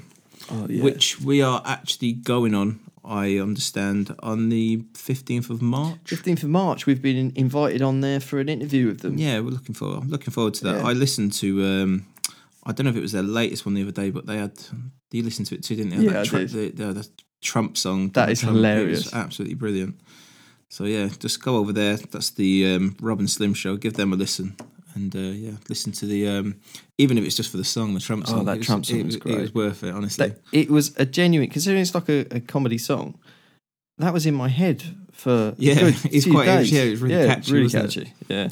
[0.50, 0.82] Oh, yeah.
[0.82, 5.98] which we are actually going on, I understand, on the 15th of March.
[6.06, 9.18] 15th of March, we've been invited on there for an interview with them.
[9.18, 9.98] Yeah, we're looking forward.
[10.04, 10.76] I'm looking forward to that.
[10.78, 10.86] Yeah.
[10.88, 11.64] I listened to.
[11.64, 12.06] Um,
[12.64, 14.52] I don't know if it was their latest one the other day, but they had.
[15.10, 16.10] You listened to it too, didn't you?
[16.10, 16.76] Yeah, I Tru- did.
[16.76, 17.08] The, the, the
[17.42, 18.08] Trump song.
[18.10, 18.56] That is Trump.
[18.56, 19.12] Hilarious.
[19.12, 20.00] absolutely brilliant.
[20.70, 21.96] So yeah, just go over there.
[21.96, 23.76] That's the um, Rob and Slim show.
[23.76, 24.54] Give them a listen,
[24.94, 26.28] and uh, yeah, listen to the.
[26.28, 26.56] Um,
[26.98, 28.34] even if it's just for the song, the Trump song.
[28.34, 28.46] Oh, song.
[28.46, 29.36] that was, Trump song it was great.
[29.36, 30.28] It was worth it, honestly.
[30.28, 33.18] That, it was a genuine, considering it's like a, a comedy song.
[33.98, 36.72] That was in my head for Yeah, it's quite- it days.
[36.72, 38.08] yeah, it was really catchy, really wasn't it?
[38.28, 38.48] Yeah,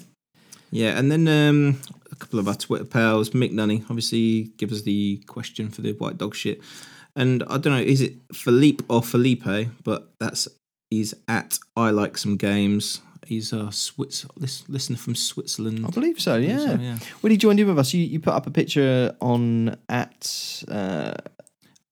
[0.71, 4.83] Yeah, and then um, a couple of our Twitter pals, Mick Nunny, obviously give us
[4.83, 6.61] the question for the white dog shit.
[7.15, 9.69] And I don't know, is it Philippe or Felipe?
[9.85, 10.49] But that's
[10.91, 13.01] he's at I like some games.
[13.27, 14.25] He's a Swiss
[14.69, 15.85] listener from Switzerland.
[15.85, 16.35] I believe so.
[16.41, 16.67] believe Yeah.
[16.77, 16.99] so, yeah.
[17.23, 21.15] When he joined in with us, you, you put up a picture on at uh,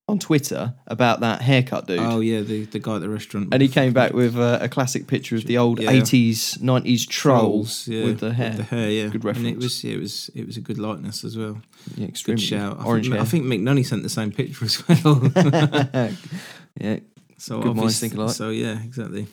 [0.06, 1.98] on Twitter about that haircut dude.
[1.98, 3.48] Oh yeah, the the guy at the restaurant.
[3.52, 5.90] And he came back with uh, a classic picture of the old Yeah.
[5.90, 8.50] eighties, nineties trolls yeah, with the hair.
[8.50, 9.04] the hair, yeah.
[9.06, 9.48] Good And reference.
[9.48, 11.60] it was, yeah, it was, it was a good likeness as well.
[11.96, 12.78] yeah, Good extremely shout.
[12.78, 13.22] I Orange think, hair.
[13.22, 15.32] I think McNunny sent the same picture as well.
[16.80, 16.98] yeah,
[17.44, 18.30] so Good minds think alike.
[18.30, 19.26] So yeah, exactly.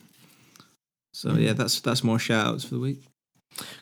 [1.14, 3.04] So yeah, that's that's more shout outs for the week.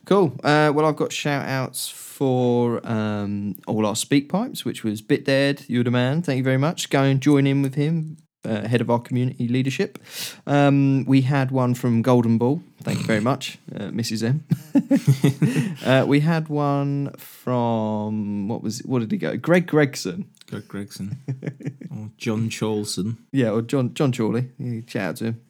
[0.05, 0.39] Cool.
[0.43, 5.25] Uh, well, I've got shout outs for um, all our speak pipes, which was Bit
[5.25, 6.21] Dead, You're the Man.
[6.21, 6.91] Thank you very much.
[6.91, 9.97] Go and join in with him, uh, head of our community leadership.
[10.45, 12.61] Um, we had one from Golden Ball.
[12.84, 14.23] Thank you very much, uh, Mrs.
[14.23, 15.75] M.
[15.86, 18.86] uh, we had one from, what was it?
[18.86, 19.38] what did he go?
[19.38, 20.30] Greg Gregson.
[20.49, 21.17] Greg Gregson
[21.91, 23.17] or John Cholson.
[23.31, 24.49] Yeah, or John John Chorley.
[24.57, 25.41] Yeah, Shout out to him.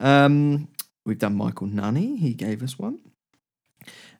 [0.00, 0.68] Um,
[1.06, 2.16] we've done Michael Nunny.
[2.18, 2.98] He gave us one.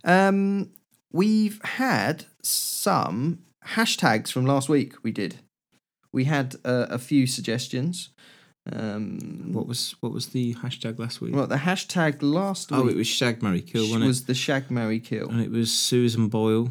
[0.05, 0.71] Um,
[1.13, 4.95] we've had some hashtags from last week.
[5.03, 5.37] We did.
[6.13, 8.11] We had uh, a few suggestions.
[8.73, 11.35] Um, What was what was the hashtag last week?
[11.35, 14.27] well, the hashtag last oh, week it was Shag Marry Kill, wasn't was it?
[14.29, 15.29] the Shag Marry Kill.
[15.31, 16.71] And it was Susan Boyle,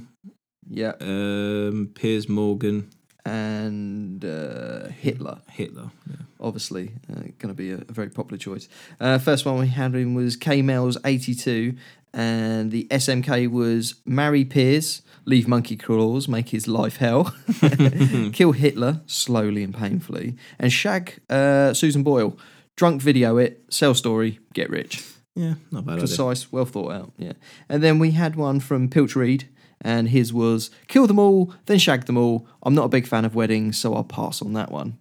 [0.70, 2.90] Yeah, um, Piers Morgan,
[3.26, 5.40] and uh, Hitler.
[5.50, 5.92] Hitler.
[6.10, 6.16] Yeah.
[6.40, 8.68] obviously uh, going to be a, a very popular choice.
[9.00, 11.76] Uh, first one we had in was K Mel's 82,
[12.14, 17.34] and the SMK was marry Piers, leave monkey claws, make his life hell,
[18.34, 22.38] kill Hitler slowly and painfully, and shag uh, Susan Boyle,
[22.76, 25.06] drunk video it, sell story, get rich.
[25.36, 26.36] Yeah, not bad idea.
[26.52, 27.14] Well thought out.
[27.18, 27.34] Yeah.
[27.70, 29.48] And then we had one from Pilch Reed,
[29.82, 32.48] and his was kill them all, then shag them all.
[32.64, 34.98] I'm not a big fan of weddings, so I'll pass on that one.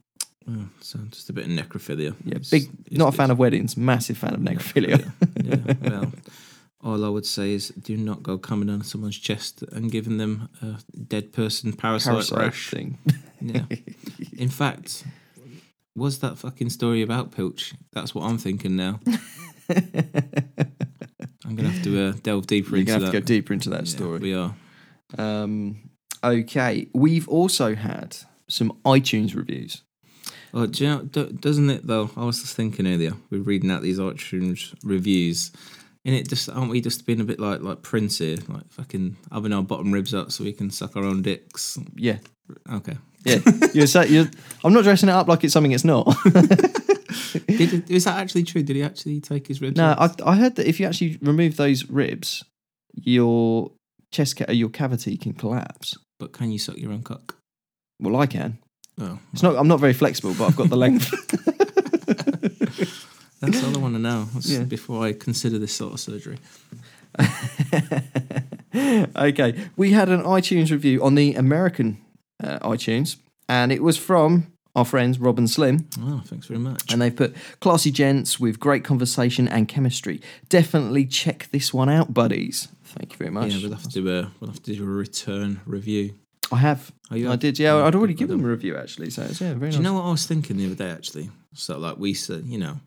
[0.49, 2.15] Oh, so just a bit of necrophilia.
[2.25, 2.63] Yeah, It's- big.
[2.65, 3.77] it's- not a fan of weddings.
[3.77, 5.13] Massive fan of necrophilia.
[5.45, 6.13] yeah, well,
[6.83, 10.49] all I would say is do not go coming on someone's chest and giving them
[10.63, 10.79] a
[11.09, 12.71] dead person parasite, Parasite rash.
[12.71, 12.99] thing.
[13.41, 13.65] Yeah.
[14.39, 15.05] In fact,
[15.95, 17.75] was that fucking story about Pilch?
[17.93, 19.01] That's what I'm thinking now.
[21.45, 23.19] I'm gonna have to uh, delve deeper You're into gonna have that.
[23.19, 24.19] to go deeper into that Yeah, story.
[24.21, 24.55] we are.
[25.19, 25.91] Um,
[26.23, 28.17] okay, we've also had
[28.49, 29.83] some iTunes reviews.
[30.53, 32.11] Oh, do you know, do- doesn't it though?
[32.17, 33.13] I was just thinking earlier.
[33.31, 35.53] We're reading out these iTunes reviews,
[36.05, 39.17] and it just aren't we just being a bit like like Prince here, like fucking
[39.33, 41.79] having our bottom ribs up so we can suck our own dicks.
[41.95, 42.19] Yeah,
[42.73, 42.97] Okay.
[43.25, 43.39] yeah.
[43.73, 44.29] you're, sa- you're,
[44.65, 46.05] I'm not dressing it up like it's something it's not.
[47.47, 48.63] Did is that actually true?
[48.63, 49.77] Did he actually take his ribs?
[49.77, 49.95] no.
[49.99, 52.45] I, I heard that if you actually remove those ribs,
[52.95, 53.71] your
[54.13, 55.97] chest, ca- your cavity can collapse.
[56.19, 57.37] But can you suck your own cock?
[58.01, 58.59] Well, I can.
[59.01, 59.57] Oh, It's not.
[59.57, 61.11] I'm not very flexible, but I've got the length.
[63.41, 64.29] that's all I want to know.
[64.41, 64.65] Yeah.
[64.65, 66.39] Before I consider this sort of surgery.
[68.75, 71.99] okay, we had an iTunes review on the American
[72.43, 73.17] uh, iTunes,
[73.49, 76.93] and it was from our friends Rob and Slim, Oh, thanks very much.
[76.93, 80.21] and they put classy gents with great conversation and chemistry.
[80.49, 82.69] Definitely check this one out, buddies.
[82.99, 83.53] Thank you very much.
[83.53, 86.15] yeah, we'll have to do a we'll have to do a return review.
[86.53, 86.91] I have.
[87.11, 87.41] Oh, you I have?
[87.41, 87.59] did.
[87.59, 89.11] Yeah, Oh, I'd already given them a review actually.
[89.11, 89.75] So it's, yeah, very Do nice.
[89.77, 90.91] you know what I was thinking the other day?
[90.91, 92.81] Actually, so like we said, you know,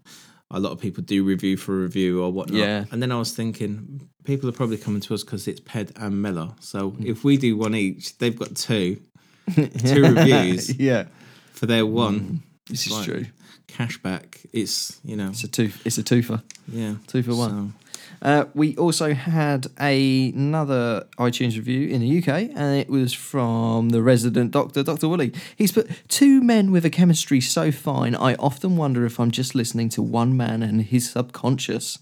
[0.51, 2.59] a lot of people do review for review or whatnot.
[2.59, 2.85] Yeah.
[2.91, 6.21] And then I was thinking, people are probably coming to us because it's Ped and
[6.21, 6.53] Mellor.
[6.59, 7.05] So Mm.
[7.05, 8.99] if we do one each, they've got two,
[9.55, 11.05] two reviews yeah,
[11.53, 12.43] for their one.
[12.69, 13.25] this is Like, true.
[13.67, 14.45] Cashback.
[14.51, 15.71] It's you know, It's a two.
[15.85, 16.43] It's a twofer.
[16.67, 17.73] yeah, Two for one.
[17.73, 17.82] So,
[18.23, 23.89] Uh, we also had a, another iTunes review in the UK, and it was from
[23.89, 25.09] the resident doctor, Dr.
[25.09, 25.33] Woolley.
[25.57, 29.55] He's put two men with a chemistry so fine, I often wonder if I'm just
[29.55, 31.99] listening to one man and his subconscious.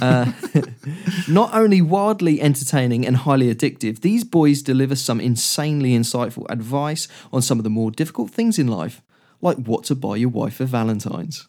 [0.00, 0.32] Uh,
[1.28, 7.42] not only wildly entertaining and highly addictive, these boys deliver some insanely insightful advice on
[7.42, 9.02] some of the more difficult things in life,
[9.40, 11.46] like what to buy your wife for Valentine's.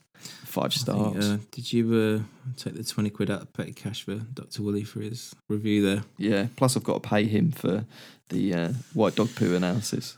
[0.52, 1.30] Five I think, stars.
[1.30, 4.84] uh, did you uh, take the twenty quid out of petty cash for Doctor Woolley
[4.84, 6.04] for his review there?
[6.18, 6.48] Yeah.
[6.58, 7.86] Plus, I've got to pay him for
[8.30, 10.18] the uh, white dog poo analysis.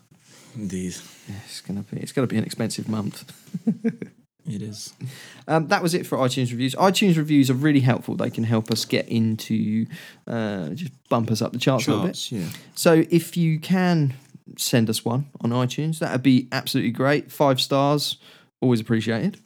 [0.56, 0.96] Indeed,
[1.28, 3.32] Yeah, it's gonna be it's gonna be an expensive month.
[4.48, 4.94] it is.
[5.48, 6.76] Um, that was it for iTunes reviews.
[6.76, 8.16] iTunes reviews are really helpful.
[8.16, 9.86] They can help us get into
[10.28, 12.32] uh, just bump us up the charts, a little bit.
[12.32, 12.48] Yeah.
[12.76, 14.14] So if you can
[14.58, 17.32] send us one on iTunes, that'd be absolutely great.
[17.32, 18.18] Five stars,
[18.62, 19.40] always appreciated.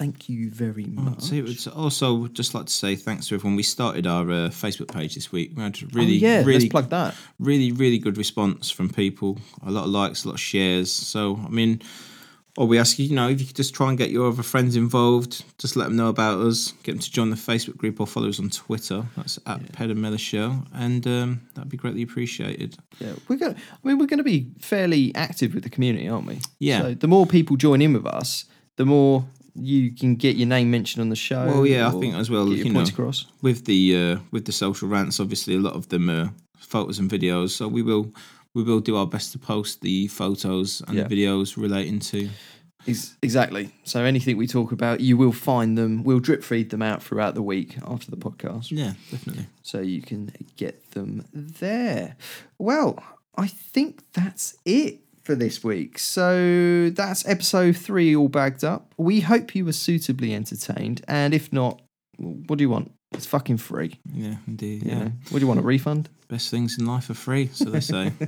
[0.00, 1.20] Thank you very Oh, much.
[1.24, 3.54] so it was also just like to say thanks to everyone.
[3.54, 5.52] We started our uh, Facebook page this week.
[5.54, 7.14] We had Oh, really, yeah, really, let's plug that.
[7.38, 9.38] really, really good response from people.
[9.66, 10.90] A lot of likes, a lot of shares.
[10.90, 11.82] So I mean,
[12.56, 14.42] Or we ask you, you know, if you could just try and get your other
[14.42, 18.00] friends involved, just let them know about us, get them to join the Facebook group
[18.00, 19.04] or follow us on Twitter.
[19.16, 22.76] That's at Ped and Mellor Show, and um, that'd be greatly appreciated.
[22.98, 23.54] Yeah, we're going.
[23.54, 26.40] to I mean, we're going to be fairly active with the community, aren't we?
[26.58, 26.80] Yeah.
[26.80, 28.46] So the more people join in with us,
[28.76, 31.46] the more you can get your name mentioned on the show.
[31.46, 33.26] Well, yeah, I think as well, get your you know, points across.
[33.42, 37.10] with the uh, with the social rants, obviously a lot of them are photos and
[37.10, 37.50] videos.
[37.50, 38.12] So we will
[38.54, 41.04] we will do our best to post the photos and Yeah.
[41.08, 42.28] the videos relating to.
[42.88, 43.70] Ex- exactly.
[43.84, 46.02] So anything we talk about, you will find them.
[46.02, 48.70] We'll drip feed them out throughout the week after the podcast.
[48.70, 49.46] Yeah, definitely.
[49.62, 52.16] so you can get them there.
[52.58, 53.02] Well,
[53.36, 55.96] I think that's it for this week.
[55.96, 58.92] So that's episode three all bagged up.
[58.98, 61.80] We hope you were suitably entertained, and if not,
[62.18, 62.90] what do you want?
[63.12, 63.98] It's fucking free.
[64.12, 64.84] Yeah, indeed.
[64.84, 65.08] Yeah?
[65.30, 65.60] What do you want?
[65.60, 66.08] A refund?
[66.30, 68.12] best things in life are free, so they say.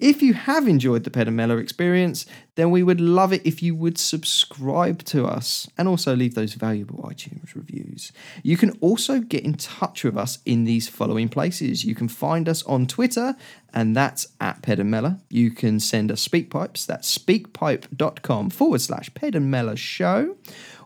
[0.00, 3.62] If you have enjoyed the Ped and Mellor experience, then we would love it if
[3.62, 8.12] you would subscribe to us and also leave those valuable iTunes reviews.
[8.42, 11.84] You can also get in touch with us in these following places.
[11.84, 13.36] You can find us on Twitter,
[13.72, 15.18] and that's at Ped and Mellor.
[15.30, 20.36] You can send us speak pipes, that's speakpipe.com forward slash Ped and Mellor show,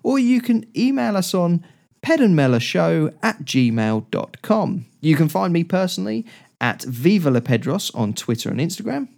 [0.02, 1.64] or you can email us on
[2.04, 4.86] pedandmellorshow at gmail.com.
[5.00, 6.26] You can find me personally
[6.60, 9.08] at Viva La Pedros on Twitter and Instagram.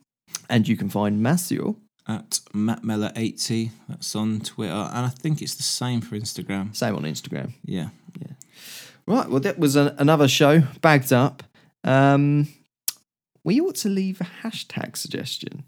[0.48, 1.76] And you can find Matthew,
[2.06, 6.74] At mattmellor80, that's on Twitter, and I think it's the same for Instagram.
[6.76, 7.52] same on Instagram.
[7.64, 7.88] Yeah.
[8.20, 8.32] Yeah.
[9.06, 11.42] Right, well, that was an, another show bagged up.
[11.82, 12.48] Um,
[13.42, 15.64] we ought to leave a hashtag suggestion.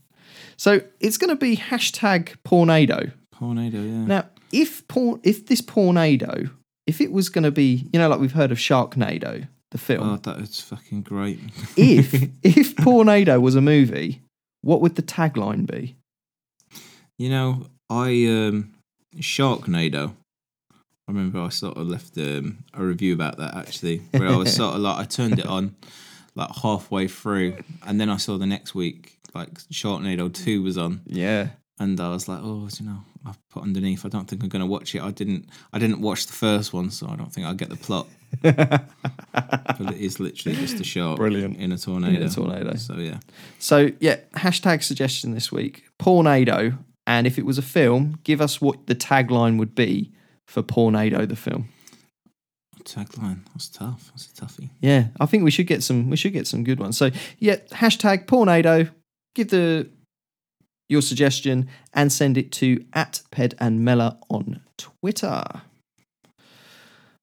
[0.56, 3.12] So it's going to be hashtag Pornado.
[3.38, 4.04] Tornado, yeah.
[4.06, 6.50] Now, if porn, if this Pornado,
[6.86, 10.08] if it was going to be, you know, like we've heard of Sharknado, the film.
[10.08, 11.40] Oh, that is fucking great.
[11.76, 12.12] if
[12.42, 14.22] if Pornado was a movie,
[14.62, 15.96] what would the tagline be?
[17.18, 18.74] You know, I um
[19.18, 20.14] Sharknado.
[21.08, 24.54] I remember I sort of left um, a review about that actually, where I was
[24.56, 25.76] sort of like I turned it on
[26.34, 31.02] like halfway through, and then I saw the next week like Sharknado Two was on,
[31.06, 31.50] Yeah.
[31.78, 34.06] and I was like, oh, you know, I put underneath.
[34.06, 35.02] I don't think I'm going to watch it.
[35.02, 35.48] I didn't.
[35.72, 38.06] I didn't watch the first one, so I don't think I get the plot.
[38.42, 41.56] but it is literally just a shark, Brilliant.
[41.56, 42.16] in a tornado.
[42.16, 42.74] In a tornado.
[42.76, 43.18] So yeah,
[43.58, 46.78] So yeah, hashtag suggestion this week: Pornado.
[47.08, 50.12] And if it was a film, give us what the tagline would be
[50.46, 51.68] for Pornado the film.
[52.84, 53.40] tagline.
[53.52, 54.10] That's tough.
[54.12, 54.70] That's a toughie.
[54.80, 56.10] Yeah, I think we should get some.
[56.10, 56.96] We should get some good ones.
[56.96, 58.90] So yeah, hashtag Pornado.
[59.34, 59.88] Give the
[60.88, 65.42] your suggestion and send it to at Ped and Mellor on Twitter.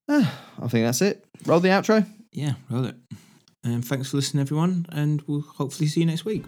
[0.09, 1.26] Ah, I think that's it.
[1.45, 2.05] Roll the outro.
[2.32, 2.95] Yeah, roll it.
[3.64, 6.43] And thanks for listening, everyone, and we'll hopefully see you next week.